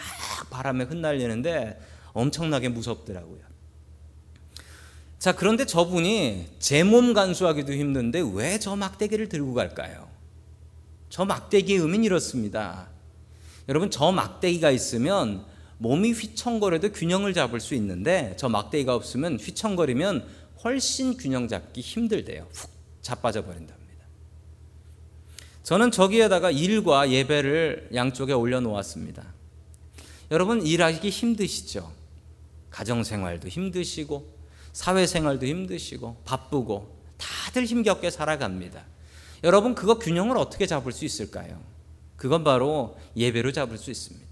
바람에 0.49 0.85
흩날리는데 0.85 1.79
엄청나게 2.13 2.69
무섭더라고요. 2.69 3.39
자, 5.19 5.33
그런데 5.35 5.65
저분이 5.65 6.47
제 6.59 6.83
몸 6.83 7.13
간수하기도 7.13 7.73
힘든데 7.73 8.21
왜 8.33 8.59
저 8.59 8.75
막대기를 8.75 9.29
들고 9.29 9.53
갈까요? 9.53 10.07
저 11.09 11.25
막대기의 11.25 11.79
의미는 11.79 12.03
이렇습니다. 12.03 12.89
여러분, 13.67 13.89
저 13.89 14.11
막대기가 14.11 14.69
있으면 14.71 15.45
몸이 15.77 16.11
휘청거려도 16.11 16.91
균형을 16.91 17.33
잡을 17.33 17.59
수 17.59 17.73
있는데 17.75 18.35
저 18.37 18.49
막대기가 18.49 18.93
없으면 18.95 19.37
휘청거리면 19.39 20.27
훨씬 20.63 21.17
균형 21.17 21.47
잡기 21.47 21.81
힘들대요. 21.81 22.47
훅 22.51 22.69
자빠져 23.01 23.43
버린답니다. 23.43 23.84
저는 25.65 25.89
저기에다가 25.89 26.51
일과 26.51 27.09
예배를 27.09 27.89
양쪽에 27.95 28.33
올려놓았습니다. 28.33 29.25
여러분 30.29 30.63
일하기 30.63 31.09
힘드시죠? 31.09 31.91
가정생활도 32.69 33.47
힘드시고 33.47 34.29
사회생활도 34.73 35.47
힘드시고 35.47 36.17
바쁘고 36.23 36.95
다들 37.17 37.65
힘겹게 37.65 38.11
살아갑니다. 38.11 38.85
여러분 39.43 39.73
그거 39.73 39.97
균형을 39.97 40.37
어떻게 40.37 40.67
잡을 40.67 40.91
수 40.91 41.03
있을까요? 41.03 41.59
그건 42.15 42.43
바로 42.43 42.95
예배로 43.17 43.51
잡을 43.51 43.79
수 43.79 43.89
있습니다. 43.89 44.25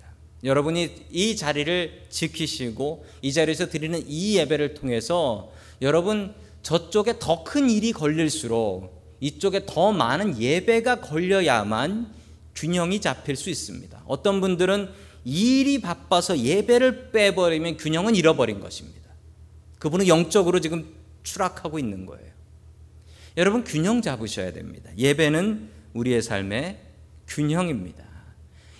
여러분이 0.43 1.07
이 1.09 1.35
자리를 1.35 2.05
지키시고 2.11 3.07
이 3.23 3.33
자리에서 3.33 3.69
드리는 3.69 4.03
이 4.05 4.37
예배를 4.37 4.75
통해서 4.75 5.51
여러분 5.81 6.35
저쪽에 6.61 7.17
더 7.17 7.43
큰 7.43 7.71
일이 7.71 7.91
걸릴수록 7.91 9.02
이쪽에 9.23 9.65
더 9.65 9.93
많은 9.93 10.37
예배가 10.37 10.99
걸려야만 10.99 12.13
균형이 12.55 12.99
잡힐 12.99 13.37
수 13.37 13.49
있습니다. 13.49 14.03
어떤 14.05 14.41
분들은 14.41 14.89
일이 15.23 15.79
바빠서 15.79 16.37
예배를 16.37 17.11
빼버리면 17.11 17.77
균형은 17.77 18.15
잃어버린 18.15 18.59
것입니다. 18.59 19.09
그분은 19.79 20.09
영적으로 20.09 20.59
지금 20.59 20.93
추락하고 21.23 21.79
있는 21.79 22.05
거예요. 22.05 22.33
여러분 23.37 23.63
균형 23.63 24.01
잡으셔야 24.01 24.51
됩니다. 24.51 24.91
예배는 24.97 25.69
우리의 25.93 26.21
삶의 26.21 26.79
균형입니다. 27.29 28.03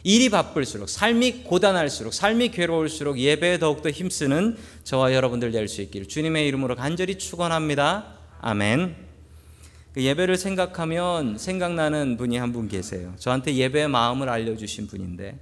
일이 0.03 0.27
바쁠수록 0.27 0.89
삶이 0.89 1.43
고단할수록 1.43 2.13
삶이 2.13 2.49
괴로울수록 2.49 3.17
예배에 3.17 3.59
더욱더 3.59 3.89
힘쓰는 3.89 4.57
저와 4.83 5.13
여러분들 5.13 5.53
될 5.53 5.69
수 5.69 5.81
있기를 5.81 6.09
주님의 6.09 6.45
이름으로 6.49 6.75
간절히 6.75 7.17
축원합니다. 7.17 8.17
아멘. 8.41 9.12
그 9.93 10.03
예배를 10.03 10.37
생각하면 10.37 11.37
생각나는 11.37 12.17
분이 12.17 12.37
한 12.37 12.51
분 12.51 12.67
계세요. 12.67 13.13
저한테 13.17 13.55
예배의 13.55 13.87
마음을 13.89 14.27
알려주신 14.29 14.87
분인데 14.87 15.37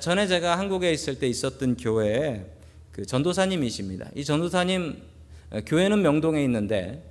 전에 0.00 0.26
제가 0.26 0.58
한국에 0.58 0.92
있을 0.92 1.18
때 1.18 1.26
있었던 1.28 1.76
교회에 1.76 2.46
그 2.92 3.04
전도사님이십니다. 3.04 4.10
이 4.14 4.24
전도사님 4.24 5.02
교회는 5.66 6.02
명동에 6.02 6.42
있는데 6.44 7.02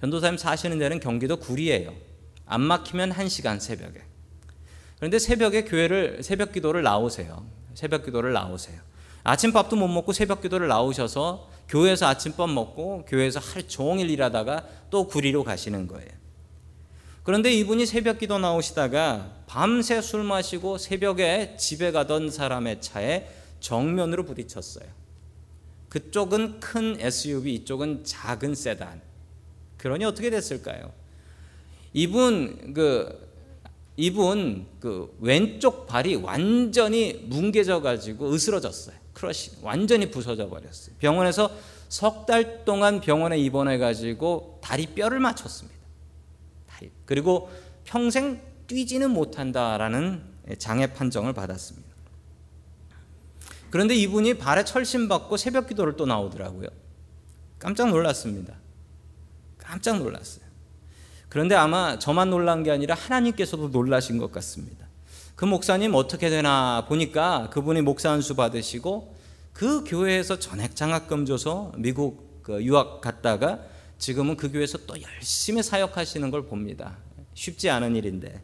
전도사님 0.00 0.38
사시는 0.38 0.78
데는 0.78 1.00
경기도 1.00 1.36
구리예요. 1.38 1.92
안 2.46 2.62
막히면 2.62 3.10
1시간 3.12 3.60
새벽에. 3.60 4.00
그런데 4.96 5.18
새벽에 5.18 5.64
교회를 5.64 6.22
새벽 6.22 6.52
기도를 6.52 6.82
나오세요. 6.82 7.44
새벽 7.74 8.04
기도를 8.04 8.32
나오세요. 8.32 8.80
아침밥도 9.28 9.76
못 9.76 9.88
먹고 9.88 10.14
새벽 10.14 10.40
기도를 10.40 10.68
나오셔서 10.68 11.50
교회에서 11.68 12.06
아침밥 12.06 12.48
먹고 12.48 13.04
교회에서 13.06 13.40
하루 13.40 13.62
종일 13.68 14.08
일하다가 14.08 14.66
또 14.88 15.06
구리로 15.06 15.44
가시는 15.44 15.86
거예요. 15.86 16.08
그런데 17.24 17.52
이분이 17.52 17.84
새벽 17.84 18.20
기도 18.20 18.38
나오시다가 18.38 19.42
밤새 19.46 20.00
술 20.00 20.24
마시고 20.24 20.78
새벽에 20.78 21.56
집에 21.58 21.92
가던 21.92 22.30
사람의 22.30 22.80
차에 22.80 23.28
정면으로 23.60 24.24
부딪혔어요. 24.24 24.86
그쪽은 25.90 26.60
큰 26.60 26.96
SUV, 26.98 27.54
이쪽은 27.56 28.04
작은 28.04 28.54
세단. 28.54 29.02
그러니 29.76 30.06
어떻게 30.06 30.30
됐을까요? 30.30 30.90
이분 31.92 32.72
그 32.72 33.28
이분 33.98 34.66
그 34.80 35.14
왼쪽 35.20 35.86
발이 35.86 36.14
완전히 36.14 37.12
뭉개져 37.26 37.82
가지고 37.82 38.32
으스러졌어요. 38.32 39.07
크러시 39.18 39.50
완전히 39.62 40.10
부서져 40.10 40.48
버렸어요. 40.48 40.94
병원에서 40.98 41.50
석 41.88 42.26
달 42.26 42.64
동안 42.64 43.00
병원에 43.00 43.36
입원해 43.38 43.78
가지고 43.78 44.60
다리 44.62 44.86
뼈를 44.86 45.18
맞췄습니다. 45.18 45.76
다리. 46.66 46.90
그리고 47.04 47.50
평생 47.84 48.40
뛰지는 48.68 49.10
못한다라는 49.10 50.22
장애 50.58 50.86
판정을 50.92 51.32
받았습니다. 51.32 51.88
그런데 53.70 53.94
이분이 53.96 54.34
발에 54.34 54.64
철심 54.64 55.08
받고 55.08 55.36
새벽 55.36 55.66
기도를 55.66 55.96
또 55.96 56.06
나오더라고요. 56.06 56.68
깜짝 57.58 57.90
놀랐습니다. 57.90 58.54
깜짝 59.58 59.98
놀랐어요. 59.98 60.46
그런데 61.28 61.54
아마 61.54 61.98
저만 61.98 62.30
놀란 62.30 62.62
게 62.62 62.70
아니라 62.70 62.94
하나님께서도 62.94 63.68
놀라신 63.68 64.18
것 64.18 64.30
같습니다. 64.32 64.87
그 65.38 65.44
목사님 65.44 65.94
어떻게 65.94 66.30
되나 66.30 66.84
보니까 66.88 67.48
그분이 67.50 67.82
목사 67.82 68.10
한수 68.10 68.34
받으시고 68.34 69.14
그 69.52 69.84
교회에서 69.84 70.40
전액 70.40 70.74
장학금 70.74 71.26
줘서 71.26 71.70
미국 71.76 72.42
그 72.42 72.60
유학 72.64 73.00
갔다가 73.00 73.60
지금은 73.98 74.36
그 74.36 74.50
교회에서 74.50 74.78
또 74.88 74.96
열심히 75.00 75.62
사역하시는 75.62 76.28
걸 76.32 76.46
봅니다. 76.46 76.96
쉽지 77.34 77.70
않은 77.70 77.94
일인데 77.94 78.42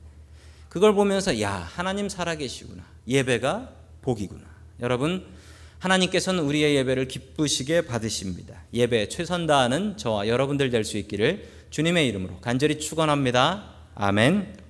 그걸 0.68 0.94
보면서 0.94 1.40
야 1.40 1.50
하나님 1.50 2.09
살아계시구나 2.09 2.85
예배가 3.09 3.72
복이구나 4.02 4.44
여러분 4.78 5.26
하나님께서는 5.80 6.44
우리의 6.44 6.76
예배를 6.76 7.09
기쁘시게 7.09 7.87
받으십니다. 7.88 8.62
예배 8.72 9.09
최선 9.09 9.48
다하는 9.48 9.96
저와 9.96 10.28
여러분들 10.28 10.70
될 10.70 10.85
수 10.85 10.96
있기를 10.98 11.48
주님의 11.70 12.07
이름으로 12.07 12.38
간절히 12.40 12.78
축원합니다. 12.78 13.64
아멘. 13.96 14.63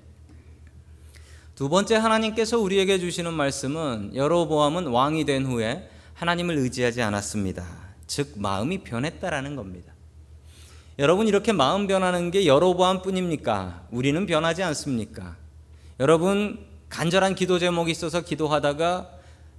두 1.54 1.68
번째 1.68 1.94
하나님께서 1.94 2.58
우리에게 2.58 2.98
주시는 2.98 3.32
말씀은 3.32 4.16
여로보암은 4.16 4.88
왕이 4.88 5.24
된 5.24 5.46
후에 5.46 5.88
하나님을 6.14 6.56
의지하지 6.58 7.00
않았습니다. 7.00 7.64
즉 8.08 8.32
마음이 8.36 8.78
변했다라는 8.78 9.54
겁니다. 9.54 9.92
여러분 10.98 11.28
이렇게 11.28 11.52
마음 11.52 11.86
변하는 11.86 12.32
게 12.32 12.46
여로보암뿐입니까? 12.46 13.86
우리는 13.92 14.26
변하지 14.26 14.64
않습니까? 14.64 15.36
여러분 16.00 16.58
간절한 16.88 17.36
기도 17.36 17.60
제목이 17.60 17.92
있어서 17.92 18.22
기도하다가 18.22 19.10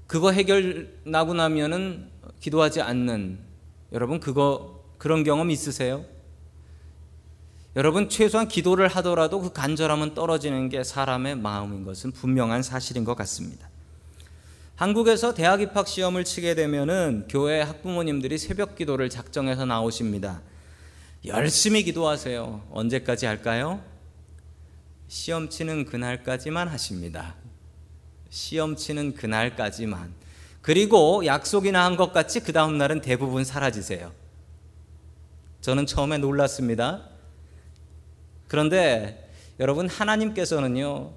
그거 0.06 0.32
해결 0.32 0.94
나고 1.06 1.34
나면은 1.34 2.10
기도하지 2.42 2.82
않는 2.82 3.40
여러분 3.94 4.20
그거 4.20 4.84
그런 4.98 5.24
경험 5.24 5.50
있으세요? 5.50 6.04
여러분 7.76 8.08
최소한 8.08 8.48
기도를 8.48 8.88
하더라도 8.88 9.42
그 9.42 9.52
간절함은 9.52 10.14
떨어지는 10.14 10.70
게 10.70 10.84
사람의 10.84 11.36
마음인 11.36 11.84
것은 11.84 12.12
분명한 12.12 12.64
사실인 12.64 13.04
것 13.04 13.16
같습니다. 13.16 13.70
한국에서 14.76 15.34
대학 15.34 15.62
입학 15.62 15.88
시험을 15.88 16.24
치게 16.24 16.56
되면은 16.56 17.28
교회 17.30 17.62
학부모님들이 17.62 18.38
새벽 18.38 18.76
기도를 18.76 19.10
작정해서 19.10 19.66
나오십니다. 19.66 20.42
열심히 21.26 21.84
기도하세요. 21.84 22.68
언제까지 22.72 23.26
할까요? 23.26 23.82
시험 25.08 25.50
치는 25.50 25.86
그날까지만 25.86 26.68
하십니다. 26.70 27.36
시험 28.30 28.76
치는 28.76 29.16
그날까지만. 29.16 30.14
그리고 30.62 31.26
약속이나 31.26 31.84
한 31.86 31.96
것 31.96 32.12
같이 32.12 32.40
그 32.40 32.54
다음 32.54 32.78
날은 32.78 33.02
대부분 33.02 33.44
사라지세요. 33.44 34.12
저는 35.62 35.86
처음에 35.86 36.18
놀랐습니다. 36.18 37.15
그런데 38.56 39.30
여러분 39.60 39.90
하나님께서는요 39.90 41.12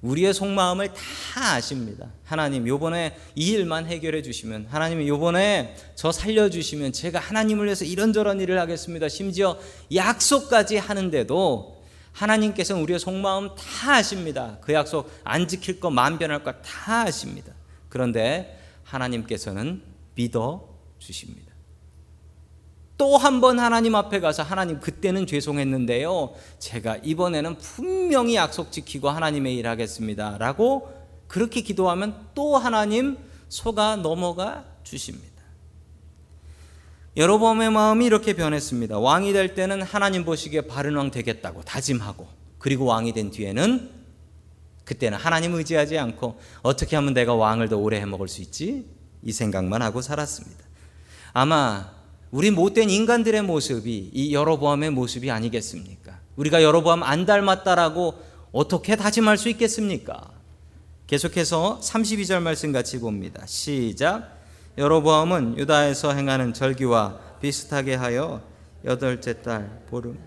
우리의 0.00 0.32
속마음을 0.32 0.88
다 0.94 1.52
아십니다. 1.52 2.10
하나님 2.24 2.66
요번에 2.66 3.14
이 3.34 3.50
일만 3.50 3.84
해결해 3.84 4.22
주시면 4.22 4.68
하나님 4.70 5.06
요번에 5.06 5.76
저 5.96 6.12
살려 6.12 6.48
주시면 6.48 6.94
제가 6.94 7.18
하나님을 7.18 7.66
위해서 7.66 7.84
이런저런 7.84 8.40
일을 8.40 8.58
하겠습니다. 8.58 9.06
심지어 9.10 9.58
약속까지 9.94 10.78
하는데도 10.78 11.82
하나님께서는 12.12 12.82
우리의 12.84 12.98
속마음 12.98 13.50
다 13.54 13.96
아십니다. 13.96 14.56
그 14.62 14.72
약속 14.72 15.12
안 15.24 15.46
지킬 15.46 15.80
거 15.80 15.90
만변할 15.90 16.42
거 16.42 16.52
다 16.62 17.02
아십니다. 17.02 17.52
그런데 17.90 18.58
하나님께서는 18.84 19.82
믿어 20.14 20.66
주십니다. 20.98 21.47
또 22.98 23.16
한 23.16 23.40
번 23.40 23.60
하나님 23.60 23.94
앞에 23.94 24.18
가서 24.20 24.42
하나님 24.42 24.80
그때는 24.80 25.26
죄송했는데요. 25.26 26.34
제가 26.58 26.98
이번에는 27.04 27.56
분명히 27.58 28.34
약속 28.34 28.72
지키고 28.72 29.08
하나님의 29.08 29.56
일 29.56 29.68
하겠습니다. 29.68 30.36
라고 30.38 30.92
그렇게 31.28 31.60
기도하면 31.60 32.16
또 32.34 32.56
하나님 32.56 33.16
속아 33.48 33.96
넘어가 33.96 34.64
주십니다. 34.82 35.28
여로보암의 37.16 37.70
마음이 37.70 38.04
이렇게 38.04 38.34
변했습니다. 38.34 38.98
왕이 38.98 39.32
될 39.32 39.54
때는 39.54 39.82
하나님 39.82 40.24
보시기에 40.24 40.62
바른 40.62 40.96
왕 40.96 41.10
되겠다고 41.10 41.62
다짐하고 41.62 42.26
그리고 42.58 42.86
왕이 42.86 43.12
된 43.12 43.30
뒤에는 43.30 43.90
그때는 44.84 45.18
하나님 45.18 45.54
의지하지 45.54 45.98
않고 45.98 46.38
어떻게 46.62 46.96
하면 46.96 47.14
내가 47.14 47.34
왕을 47.34 47.68
더 47.68 47.76
오래 47.76 48.00
해먹을 48.00 48.26
수 48.26 48.40
있지? 48.42 48.86
이 49.22 49.32
생각만 49.32 49.82
하고 49.82 50.00
살았습니다. 50.00 50.64
아마 51.32 51.97
우리 52.30 52.50
못된 52.50 52.90
인간들의 52.90 53.42
모습이 53.42 54.10
이 54.12 54.34
여로보암의 54.34 54.90
모습이 54.90 55.30
아니겠습니까? 55.30 56.18
우리가 56.36 56.62
여로보암 56.62 57.02
안 57.02 57.24
닮았다라고 57.24 58.14
어떻게 58.52 58.96
다짐할 58.96 59.38
수 59.38 59.48
있겠습니까? 59.48 60.30
계속해서 61.06 61.80
32절 61.82 62.42
말씀 62.42 62.70
같이 62.70 63.00
봅니다. 63.00 63.44
시작. 63.46 64.36
여로보암은 64.76 65.56
유다에서 65.58 66.12
행하는 66.12 66.52
절기와 66.52 67.18
비슷하게 67.40 67.94
하여 67.94 68.42
여덟째 68.84 69.42
달 69.42 69.82
보름 69.88 70.18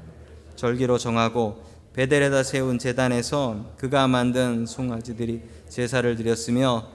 절기로 0.55 0.97
정하고 0.97 1.63
베델에다 1.93 2.43
세운 2.43 2.79
제단에서 2.79 3.73
그가 3.77 4.07
만든 4.07 4.65
송아지들이 4.65 5.41
제사를 5.69 6.15
드렸으며 6.15 6.87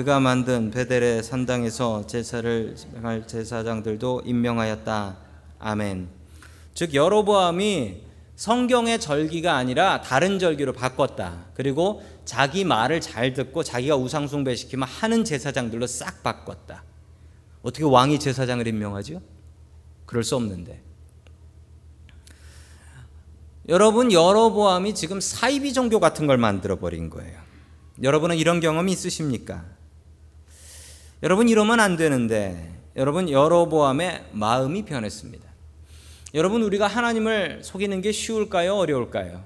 그가 0.00 0.18
만든 0.18 0.70
베델의 0.70 1.22
산당에서 1.22 2.06
제사를 2.06 2.74
할 3.02 3.26
제사장들도 3.26 4.22
임명하였다. 4.24 5.18
아멘. 5.58 6.08
즉 6.72 6.94
여로보암이 6.94 8.00
성경의 8.34 8.98
절기가 8.98 9.54
아니라 9.54 10.00
다른 10.00 10.38
절기로 10.38 10.72
바꿨다. 10.72 11.48
그리고 11.52 12.02
자기 12.24 12.64
말을 12.64 13.02
잘 13.02 13.34
듣고 13.34 13.62
자기가 13.62 13.96
우상 13.96 14.26
숭배시키면 14.26 14.88
하는 14.88 15.22
제사장들로 15.22 15.86
싹 15.86 16.22
바꿨다. 16.22 16.82
어떻게 17.60 17.84
왕이 17.84 18.20
제사장을 18.20 18.66
임명하죠? 18.66 19.20
그럴 20.06 20.24
수 20.24 20.34
없는데. 20.34 20.80
여러분 23.68 24.10
여러보암이 24.10 24.94
지금 24.94 25.20
사이비 25.20 25.74
종교 25.74 26.00
같은 26.00 26.26
걸 26.26 26.38
만들어 26.38 26.76
버린 26.76 27.10
거예요. 27.10 27.38
여러분은 28.02 28.38
이런 28.38 28.60
경험이 28.60 28.92
있으십니까? 28.92 29.78
여러분 31.22 31.48
이러면 31.48 31.80
안 31.80 31.96
되는데 31.96 32.72
여러분 32.96 33.28
여러보암의 33.28 34.26
마음이 34.32 34.84
변했습니다. 34.84 35.48
여러분 36.34 36.62
우리가 36.62 36.86
하나님을 36.86 37.62
속이는 37.62 38.00
게 38.00 38.12
쉬울까요? 38.12 38.76
어려울까요? 38.76 39.44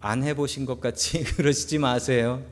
안 0.00 0.22
해보신 0.22 0.66
것 0.66 0.80
같이 0.80 1.22
그러시지 1.36 1.78
마세요. 1.78 2.42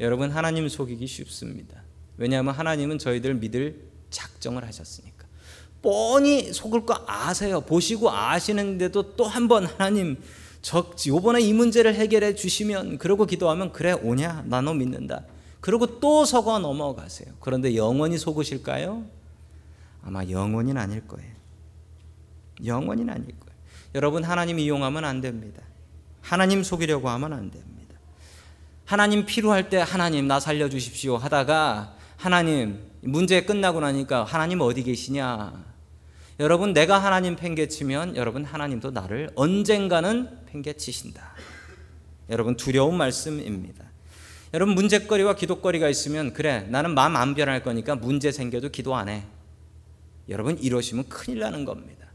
여러분 0.00 0.30
하나님 0.30 0.68
속이기 0.68 1.06
쉽습니다. 1.06 1.82
왜냐하면 2.18 2.54
하나님은 2.54 2.98
저희들 2.98 3.34
믿을 3.34 3.82
작정을 4.10 4.64
하셨으니까. 4.66 5.26
뻔히 5.82 6.52
속을 6.52 6.84
거 6.86 7.04
아세요. 7.06 7.60
보시고 7.60 8.10
아시는데도 8.10 9.14
또 9.16 9.26
한 9.28 9.46
번 9.48 9.66
하나님 9.66 10.16
저 10.60 10.90
요번에 11.06 11.40
이 11.40 11.52
문제를 11.52 11.94
해결해 11.94 12.34
주시면 12.34 12.98
그러고 12.98 13.24
기도하면 13.26 13.72
그래 13.72 13.92
오냐 13.92 14.44
나 14.46 14.60
너 14.60 14.74
믿는다. 14.74 15.24
그리고 15.66 15.98
또 15.98 16.24
속아 16.24 16.60
넘어가세요. 16.60 17.34
그런데 17.40 17.74
영원히 17.74 18.18
속으실까요? 18.18 19.04
아마 20.00 20.24
영원히는 20.24 20.80
아닐 20.80 21.04
거예요. 21.08 21.28
영원히는 22.64 23.12
아닐 23.12 23.26
거예요. 23.26 23.56
여러분 23.96 24.22
하나님 24.22 24.60
이용하면 24.60 25.04
안 25.04 25.20
됩니다. 25.20 25.60
하나님 26.20 26.62
속이려고 26.62 27.08
하면 27.08 27.32
안 27.32 27.50
됩니다. 27.50 27.96
하나님 28.84 29.26
필요할 29.26 29.68
때 29.68 29.78
하나님 29.78 30.28
나 30.28 30.38
살려 30.38 30.68
주십시오 30.68 31.16
하다가 31.16 31.96
하나님 32.16 32.88
문제 33.00 33.42
끝나고 33.44 33.80
나니까 33.80 34.22
하나님 34.22 34.60
어디 34.60 34.84
계시냐? 34.84 35.64
여러분 36.38 36.74
내가 36.74 37.00
하나님 37.00 37.34
팽개치면 37.34 38.14
여러분 38.14 38.44
하나님도 38.44 38.92
나를 38.92 39.30
언젠가는 39.34 40.46
팽개치신다. 40.46 41.34
여러분 42.30 42.56
두려운 42.56 42.96
말씀입니다. 42.96 43.85
여러분 44.56 44.74
문제거리와 44.74 45.34
기도거리가 45.34 45.86
있으면 45.90 46.32
그래 46.32 46.66
나는 46.70 46.94
마음 46.94 47.14
안 47.14 47.34
변할 47.34 47.62
거니까 47.62 47.94
문제 47.94 48.32
생겨도 48.32 48.70
기도 48.70 48.96
안 48.96 49.10
해. 49.10 49.22
여러분 50.30 50.58
이러시면 50.58 51.10
큰일 51.10 51.40
나는 51.40 51.66
겁니다. 51.66 52.06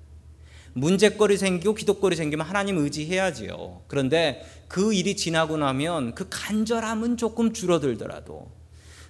문제거리 0.73 1.37
생기고 1.37 1.75
기도거리 1.75 2.15
생기면 2.15 2.47
하나님 2.47 2.79
의지해야지요. 2.79 3.83
그런데 3.87 4.43
그 4.67 4.91
일이 4.91 5.15
지나고 5.15 5.55
나면 5.57 6.15
그 6.15 6.29
간절함은 6.31 7.17
조금 7.17 7.53
줄어들더라도 7.53 8.49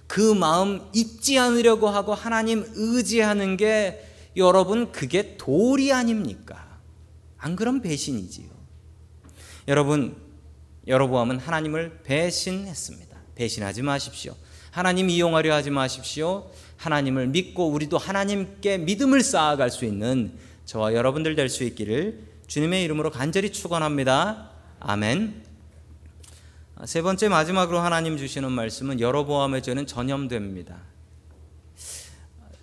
그 0.06 0.34
마음 0.34 0.82
잊지 0.92 1.38
않으려고 1.38 1.88
하고 1.88 2.12
하나님 2.12 2.66
의지하는 2.74 3.56
게 3.56 4.06
여러분 4.36 4.92
그게 4.92 5.38
도리 5.38 5.90
아닙니까? 5.90 6.78
안 7.38 7.56
그럼 7.56 7.80
배신이지요. 7.80 8.50
여러분 9.68 10.16
여러보암은 10.86 11.38
하나님을 11.38 12.00
배신했습니다. 12.02 13.11
배신하지 13.34 13.82
마십시오. 13.82 14.34
하나님 14.70 15.10
이용하려 15.10 15.54
하지 15.54 15.70
마십시오. 15.70 16.50
하나님을 16.76 17.28
믿고 17.28 17.68
우리도 17.68 17.98
하나님께 17.98 18.78
믿음을 18.78 19.22
쌓아갈 19.22 19.70
수 19.70 19.84
있는 19.84 20.32
저와 20.64 20.94
여러분들 20.94 21.34
될 21.36 21.48
수 21.48 21.64
있기를 21.64 22.22
주님의 22.46 22.82
이름으로 22.84 23.10
간절히 23.10 23.50
축원합니다. 23.52 24.50
아멘. 24.80 25.44
세 26.84 27.00
번째 27.02 27.28
마지막으로 27.28 27.78
하나님 27.78 28.16
주시는 28.16 28.50
말씀은 28.50 29.00
여러보암의 29.00 29.62
죄는 29.62 29.86
전염됩니다. 29.86 30.80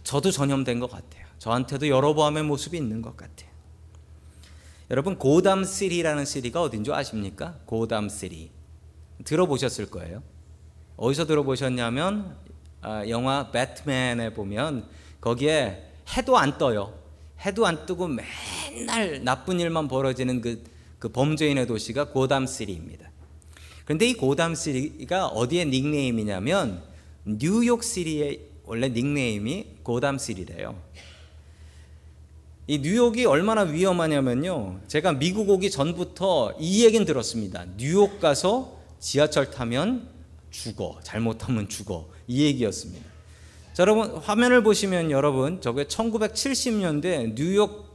저도 0.04 0.32
전염된 0.32 0.80
것 0.80 0.90
같아요. 0.90 1.26
저한테도 1.38 1.88
여러보암의 1.88 2.44
모습이 2.44 2.78
있는 2.78 3.02
것 3.02 3.16
같아요. 3.16 3.50
여러분 4.92 5.18
고담 5.18 5.64
시리라는 5.64 6.26
시리가 6.26 6.62
어딘지 6.62 6.92
아십니까? 6.92 7.60
고담 7.66 8.10
시리 8.10 8.50
들어보셨을 9.24 9.90
거예요. 9.90 10.24
어디서 11.00 11.26
들어보셨냐면 11.26 12.36
아, 12.82 13.08
영화 13.08 13.52
배트맨에 13.52 14.34
보면 14.34 14.86
거기에 15.22 15.92
해도 16.16 16.38
안 16.38 16.58
떠요. 16.58 16.94
해도 17.46 17.66
안 17.66 17.86
뜨고 17.86 18.08
맨날 18.08 19.24
나쁜 19.24 19.62
일만 19.62 19.88
벌어지는 19.88 20.42
그, 20.42 20.62
그 21.00 21.08
범죄인의 21.10 21.68
도시가 21.68 22.10
고담 22.10 22.46
시리입니다. 22.46 23.10
그런데 23.86 24.08
이 24.08 24.14
고담 24.14 24.56
시리가 24.56 25.28
어디에 25.28 25.66
닉네임이냐면 25.66 26.84
뉴욕 27.24 27.82
시리의 27.82 28.42
원래 28.66 28.90
닉네임이 28.90 29.68
고담 29.84 30.18
시리래요. 30.18 30.76
이 32.68 32.78
뉴욕이 32.80 33.26
얼마나 33.26 33.62
위험하냐면요. 33.62 34.82
제가 34.88 35.14
미국 35.14 35.50
오기 35.50 35.72
전부터 35.72 36.58
이 36.60 36.86
얘기는 36.86 37.04
들었습니다. 37.06 37.66
뉴욕 37.78 38.20
가서 38.20 38.78
지하철 39.00 39.50
타면 39.50 40.19
죽어. 40.52 41.00
잘못하면 41.04 41.68
죽어. 41.70 42.10
이 42.28 42.44
얘기였습니다. 42.44 43.06
자, 43.74 43.84
여러분 43.84 44.16
화면을 44.18 44.64
보시면 44.64 45.12
여러분 45.12 45.62
저게 45.62 45.86
1970년대 45.86 47.34
뉴욕 47.36 47.88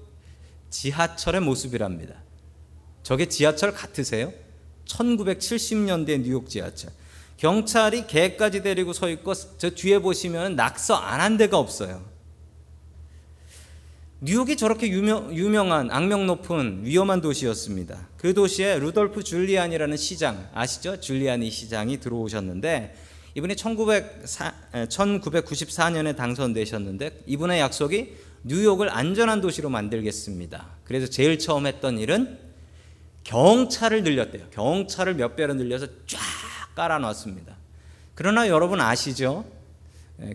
지하철의 0.71 1.41
모습이랍니다. 1.41 2.15
저게 3.03 3.27
지하철 3.29 3.73
같으세요? 3.73 4.33
1970년대 4.87 6.21
뉴욕 6.23 6.49
지하철. 6.49 6.91
경찰이 7.37 8.07
개까지 8.07 8.63
데리고 8.63 8.93
서 8.93 9.09
있고 9.11 9.35
저 9.35 9.71
뒤에 9.71 9.99
보시면 9.99 10.57
낙서 10.57 10.95
안 10.95 11.21
한 11.21 11.37
데가 11.37 11.59
없어요. 11.59 12.05
뉴욕이 14.21 14.57
저렇게 14.57 14.89
유명, 14.89 15.35
유명한 15.35 15.91
악명 15.91 16.27
높은 16.27 16.81
위험한 16.85 17.21
도시였습니다. 17.21 18.09
그 18.17 18.33
도시에 18.33 18.79
루돌프 18.79 19.23
줄리안이라는 19.23 19.97
시장 19.97 20.49
아시죠? 20.55 21.01
줄리안이 21.01 21.51
시장이 21.51 22.01
들어오셨는데 22.01 22.95
이분이 23.35 23.57
1904, 23.57 24.55
1994년에 24.89 26.17
당선되셨는데 26.17 27.25
이분의 27.27 27.61
약속이 27.61 28.15
뉴욕을 28.45 28.89
안전한 28.91 29.41
도시로 29.41 29.69
만들겠습니다. 29.69 30.69
그래서 30.85 31.07
제일 31.07 31.39
처음 31.39 31.67
했던 31.67 31.99
일은 31.99 32.39
경찰을 33.25 34.05
늘렸대요. 34.05 34.47
경찰을 34.53 35.15
몇 35.15 35.35
배로 35.35 35.55
늘려서 35.55 35.87
쫙 36.07 36.21
깔아놨습니다. 36.77 37.57
그러나 38.15 38.49
여러분 38.49 38.81
아시죠? 38.81 39.45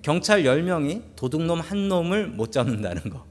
경찰 0.02 0.44
10명이 0.44 1.16
도둑놈 1.16 1.62
한 1.62 1.88
놈을 1.88 2.28
못 2.28 2.52
잡는다는 2.52 3.10
거. 3.10 3.29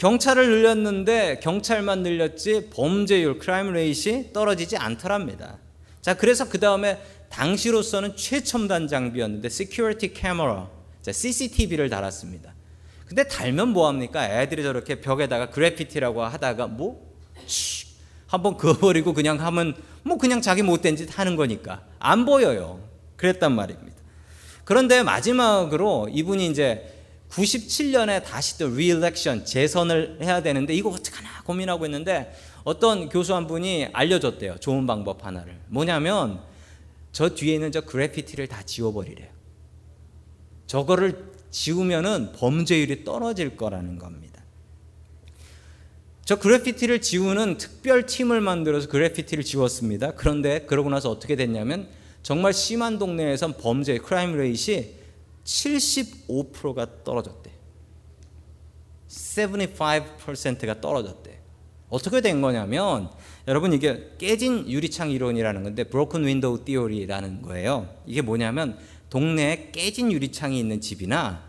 경찰을 0.00 0.48
늘렸는데 0.48 1.40
경찰만 1.42 2.02
늘렸지 2.02 2.70
범죄율 2.70 3.38
crime 3.38 3.74
rate이 3.74 4.30
떨어지지 4.32 4.78
않더랍니다. 4.78 5.58
자, 6.00 6.14
그래서 6.14 6.48
그 6.48 6.58
다음에 6.58 6.98
당시로서는 7.28 8.16
최첨단 8.16 8.88
장비였는데 8.88 9.50
security 9.50 10.14
camera 10.14 10.70
자, 11.02 11.12
CCTV를 11.12 11.90
달았습니다. 11.90 12.54
근데 13.04 13.24
달면 13.24 13.74
뭐 13.74 13.88
합니까? 13.88 14.24
애들이 14.40 14.62
저렇게 14.62 15.02
벽에다가 15.02 15.50
그래피티라고 15.50 16.22
하다가 16.22 16.68
뭐 16.68 17.06
쉿, 17.46 17.86
한번 18.26 18.56
그어버리고 18.56 19.12
그냥 19.12 19.38
하면 19.38 19.74
뭐 20.02 20.16
그냥 20.16 20.40
자기 20.40 20.62
못된 20.62 20.96
짓 20.96 21.18
하는 21.18 21.36
거니까 21.36 21.82
안 21.98 22.24
보여요. 22.24 22.80
그랬단 23.16 23.54
말입니다. 23.54 23.98
그런데 24.64 25.02
마지막으로 25.02 26.08
이분이 26.10 26.46
이제 26.46 26.99
97년에 27.30 28.24
다시 28.24 28.58
또 28.58 28.68
reelection 28.68 29.44
재선을 29.44 30.18
해야 30.22 30.42
되는데 30.42 30.74
이거 30.74 30.90
어떡하나 30.90 31.42
고민하고 31.44 31.86
있는데 31.86 32.34
어떤 32.64 33.08
교수 33.08 33.34
한 33.34 33.46
분이 33.46 33.88
알려줬대요. 33.92 34.56
좋은 34.58 34.86
방법 34.86 35.24
하나를. 35.24 35.58
뭐냐면 35.68 36.40
저 37.12 37.30
뒤에 37.30 37.54
있는 37.54 37.72
저 37.72 37.80
그래피티를 37.80 38.48
다 38.48 38.62
지워버리래요. 38.62 39.28
저거를 40.66 41.30
지우면은 41.50 42.32
범죄율이 42.32 43.04
떨어질 43.04 43.56
거라는 43.56 43.98
겁니다. 43.98 44.42
저 46.24 46.36
그래피티를 46.36 47.00
지우는 47.00 47.58
특별 47.58 48.06
팀을 48.06 48.40
만들어서 48.40 48.88
그래피티를 48.88 49.42
지웠습니다. 49.42 50.12
그런데 50.12 50.60
그러고 50.60 50.88
나서 50.90 51.10
어떻게 51.10 51.34
됐냐면 51.34 51.88
정말 52.22 52.52
심한 52.52 52.98
동네에선 52.98 53.56
범죄 53.56 53.98
crime 53.98 54.36
rate이 54.36 54.99
75%가 55.44 57.04
떨어졌대. 57.04 57.50
75%가 59.08 60.80
떨어졌대. 60.80 61.40
어떻게 61.88 62.20
된 62.20 62.40
거냐면 62.40 63.10
여러분 63.48 63.72
이게 63.72 64.12
깨진 64.18 64.68
유리창 64.70 65.10
이론이라는 65.10 65.62
건데 65.64 65.84
broken 65.84 66.24
window 66.24 66.64
theory라는 66.64 67.42
거예요. 67.42 67.92
이게 68.06 68.22
뭐냐면 68.22 68.78
동네에 69.10 69.70
깨진 69.72 70.12
유리창이 70.12 70.58
있는 70.58 70.80
집이나 70.80 71.44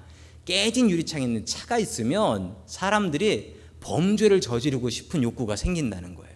깨진 0.45 0.89
유리창이 0.89 1.25
있는 1.25 1.45
차가 1.45 1.77
있으면 1.77 2.55
사람들이 2.65 3.61
범죄를 3.81 4.41
저지르고 4.41 4.89
싶은 4.89 5.21
욕구가 5.21 5.55
생긴다는 5.55 6.15
거예요. 6.15 6.30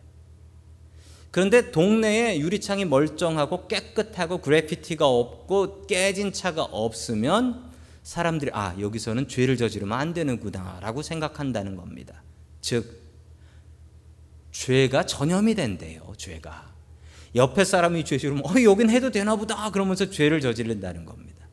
그런데 1.36 1.70
동네에 1.70 2.40
유리창이 2.40 2.86
멀쩡하고 2.86 3.68
깨끗하고 3.68 4.38
그래피티가 4.38 5.06
없고 5.06 5.86
깨진 5.86 6.32
차가 6.32 6.64
없으면 6.64 7.74
사람들이 8.04 8.52
아 8.54 8.74
여기서는 8.80 9.28
죄를 9.28 9.58
저지르면 9.58 10.00
안 10.00 10.14
되는구나라고 10.14 11.02
생각한다는 11.02 11.76
겁니다. 11.76 12.24
즉 12.62 13.02
죄가 14.54 15.08
전염이 15.08 15.56
된대요. 15.56 16.14
죄가 16.16 16.74
옆에 17.36 17.66
사람이 17.66 18.06
죄 18.06 18.18
지르면 18.18 18.46
어 18.46 18.64
여긴 18.64 18.90
해도 18.90 19.12
되나 19.12 19.36
보다 19.36 19.70
그러면서 19.72 20.10
죄를 20.10 20.40
저지른다는 20.40 21.04
겁니다. 21.04 21.50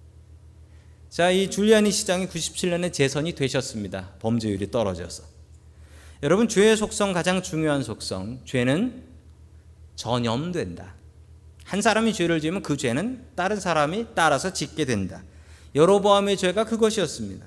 자, 1.08 1.32
이 1.32 1.50
줄리아니 1.50 1.90
시장이 1.90 2.28
97년에 2.28 2.92
재선이 2.92 3.34
되셨습니다. 3.34 4.12
범죄율이 4.20 4.70
떨어져서. 4.70 5.24
여러분 6.22 6.46
죄의 6.46 6.76
속성 6.76 7.12
가장 7.12 7.42
중요한 7.42 7.82
속성 7.82 8.42
죄는 8.44 9.10
전염된다. 10.02 10.94
한 11.64 11.80
사람이 11.80 12.12
죄를 12.12 12.40
지으면 12.40 12.62
그 12.62 12.76
죄는 12.76 13.24
다른 13.36 13.60
사람이 13.60 14.08
따라서 14.16 14.52
짓게 14.52 14.84
된다. 14.84 15.22
여로보암의 15.76 16.38
죄가 16.38 16.64
그것이었습니다. 16.64 17.46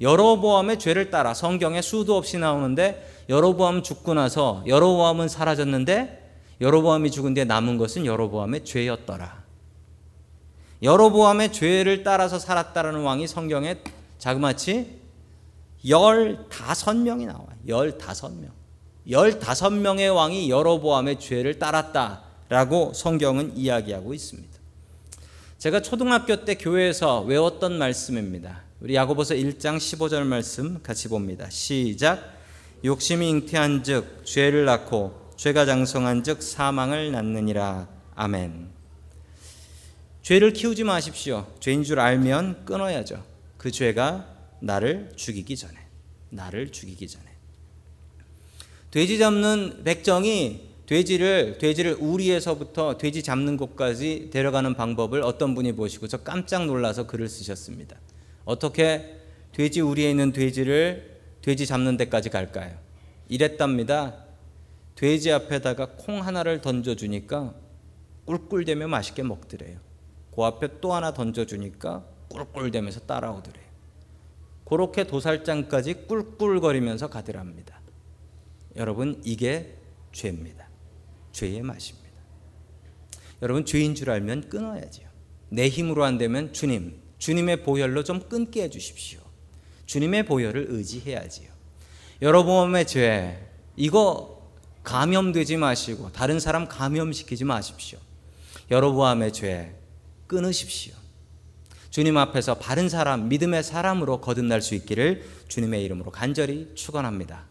여로보암의 0.00 0.78
죄를 0.78 1.10
따라 1.10 1.34
성경에 1.34 1.82
수도 1.82 2.16
없이 2.16 2.38
나오는데 2.38 3.24
여로보암 3.28 3.82
죽고 3.82 4.14
나서 4.14 4.62
여로보암은 4.68 5.26
사라졌는데 5.26 6.44
여로보암이 6.60 7.10
죽은 7.10 7.34
뒤에 7.34 7.44
남은 7.44 7.76
것은 7.76 8.06
여로보암의 8.06 8.64
죄였더라. 8.64 9.42
여로보암의 10.84 11.52
죄를 11.52 12.04
따라서 12.04 12.38
살았다라는 12.38 13.02
왕이 13.02 13.26
성경에 13.26 13.78
자그마치 14.18 15.00
15명이 15.84 17.26
나와요. 17.26 17.48
15명. 17.66 18.55
15명의 19.08 20.14
왕이 20.14 20.50
여로보암의 20.50 21.20
죄를 21.20 21.58
따랐다라고 21.58 22.92
성경은 22.94 23.56
이야기하고 23.56 24.14
있습니다. 24.14 24.56
제가 25.58 25.80
초등학교 25.80 26.44
때 26.44 26.54
교회에서 26.56 27.22
외웠던 27.22 27.78
말씀입니다. 27.78 28.62
우리 28.80 28.94
야고보서 28.94 29.34
1장 29.34 29.78
15절 29.78 30.24
말씀 30.24 30.82
같이 30.82 31.08
봅니다. 31.08 31.48
시작. 31.48 32.36
욕심이 32.84 33.28
잉태한즉 33.30 34.26
죄를 34.26 34.64
낳고 34.66 35.32
죄가 35.36 35.64
장성한즉 35.64 36.42
사망을 36.42 37.10
낳느니라. 37.12 37.88
아멘. 38.14 38.68
죄를 40.22 40.52
키우지 40.52 40.84
마십시오. 40.84 41.46
죄인 41.60 41.84
줄 41.84 42.00
알면 42.00 42.64
끊어야죠. 42.64 43.24
그 43.56 43.70
죄가 43.70 44.26
나를 44.60 45.12
죽이기 45.16 45.56
전에. 45.56 45.74
나를 46.30 46.72
죽이기 46.72 47.08
전에. 47.08 47.25
돼지 48.96 49.18
잡는 49.18 49.82
백정이 49.84 50.70
돼지를 50.86 51.58
돼지를 51.58 51.98
우리에서부터 52.00 52.96
돼지 52.96 53.22
잡는 53.22 53.58
곳까지 53.58 54.30
데려가는 54.32 54.72
방법을 54.72 55.20
어떤 55.20 55.54
분이 55.54 55.72
보시고 55.72 56.08
저 56.08 56.16
깜짝 56.16 56.64
놀라서 56.64 57.06
글을 57.06 57.28
쓰셨습니다. 57.28 58.00
어떻게 58.46 59.18
돼지 59.52 59.82
우리에 59.82 60.08
있는 60.08 60.32
돼지를 60.32 61.20
돼지 61.42 61.66
잡는 61.66 61.98
데까지 61.98 62.30
갈까요? 62.30 62.74
이랬답니다. 63.28 64.14
돼지 64.94 65.30
앞에다가 65.30 65.88
콩 65.98 66.26
하나를 66.26 66.62
던져 66.62 66.94
주니까 66.94 67.52
꿀꿀대며 68.24 68.88
맛있게 68.88 69.22
먹더래요. 69.22 69.78
그 70.34 70.42
앞에 70.42 70.80
또 70.80 70.94
하나 70.94 71.12
던져 71.12 71.44
주니까 71.44 72.02
꿀꿀대면서 72.30 73.00
따라오더래요. 73.00 73.66
그렇게 74.64 75.04
도살장까지 75.04 76.06
꿀꿀거리면서 76.06 77.08
가더랍니다. 77.10 77.75
여러분 78.76 79.20
이게 79.24 79.76
죄입니다. 80.12 80.68
죄의 81.32 81.62
맛입니다. 81.62 82.06
여러분 83.42 83.64
죄인 83.64 83.94
줄 83.94 84.10
알면 84.10 84.48
끊어야지요. 84.48 85.06
내 85.48 85.68
힘으로 85.68 86.04
안 86.04 86.18
되면 86.18 86.52
주님, 86.52 87.00
주님의 87.18 87.62
보혈로 87.62 88.04
좀 88.04 88.28
끊게 88.28 88.64
해 88.64 88.70
주십시오. 88.70 89.20
주님의 89.86 90.26
보혈을 90.26 90.66
의지해야지요. 90.68 91.50
여러분의 92.22 92.86
죄 92.86 93.48
이거 93.76 94.50
감염되지 94.82 95.56
마시고 95.56 96.12
다른 96.12 96.40
사람 96.40 96.66
감염시키지 96.68 97.44
마십시오. 97.44 97.98
여러분의 98.70 99.32
죄 99.32 99.74
끊으십시오. 100.26 100.94
주님 101.90 102.16
앞에서 102.18 102.58
바른 102.58 102.88
사람, 102.88 103.28
믿음의 103.28 103.62
사람으로 103.62 104.20
거듭날 104.20 104.60
수 104.60 104.74
있기를 104.74 105.24
주님의 105.48 105.82
이름으로 105.84 106.10
간절히 106.10 106.72
축원합니다. 106.74 107.46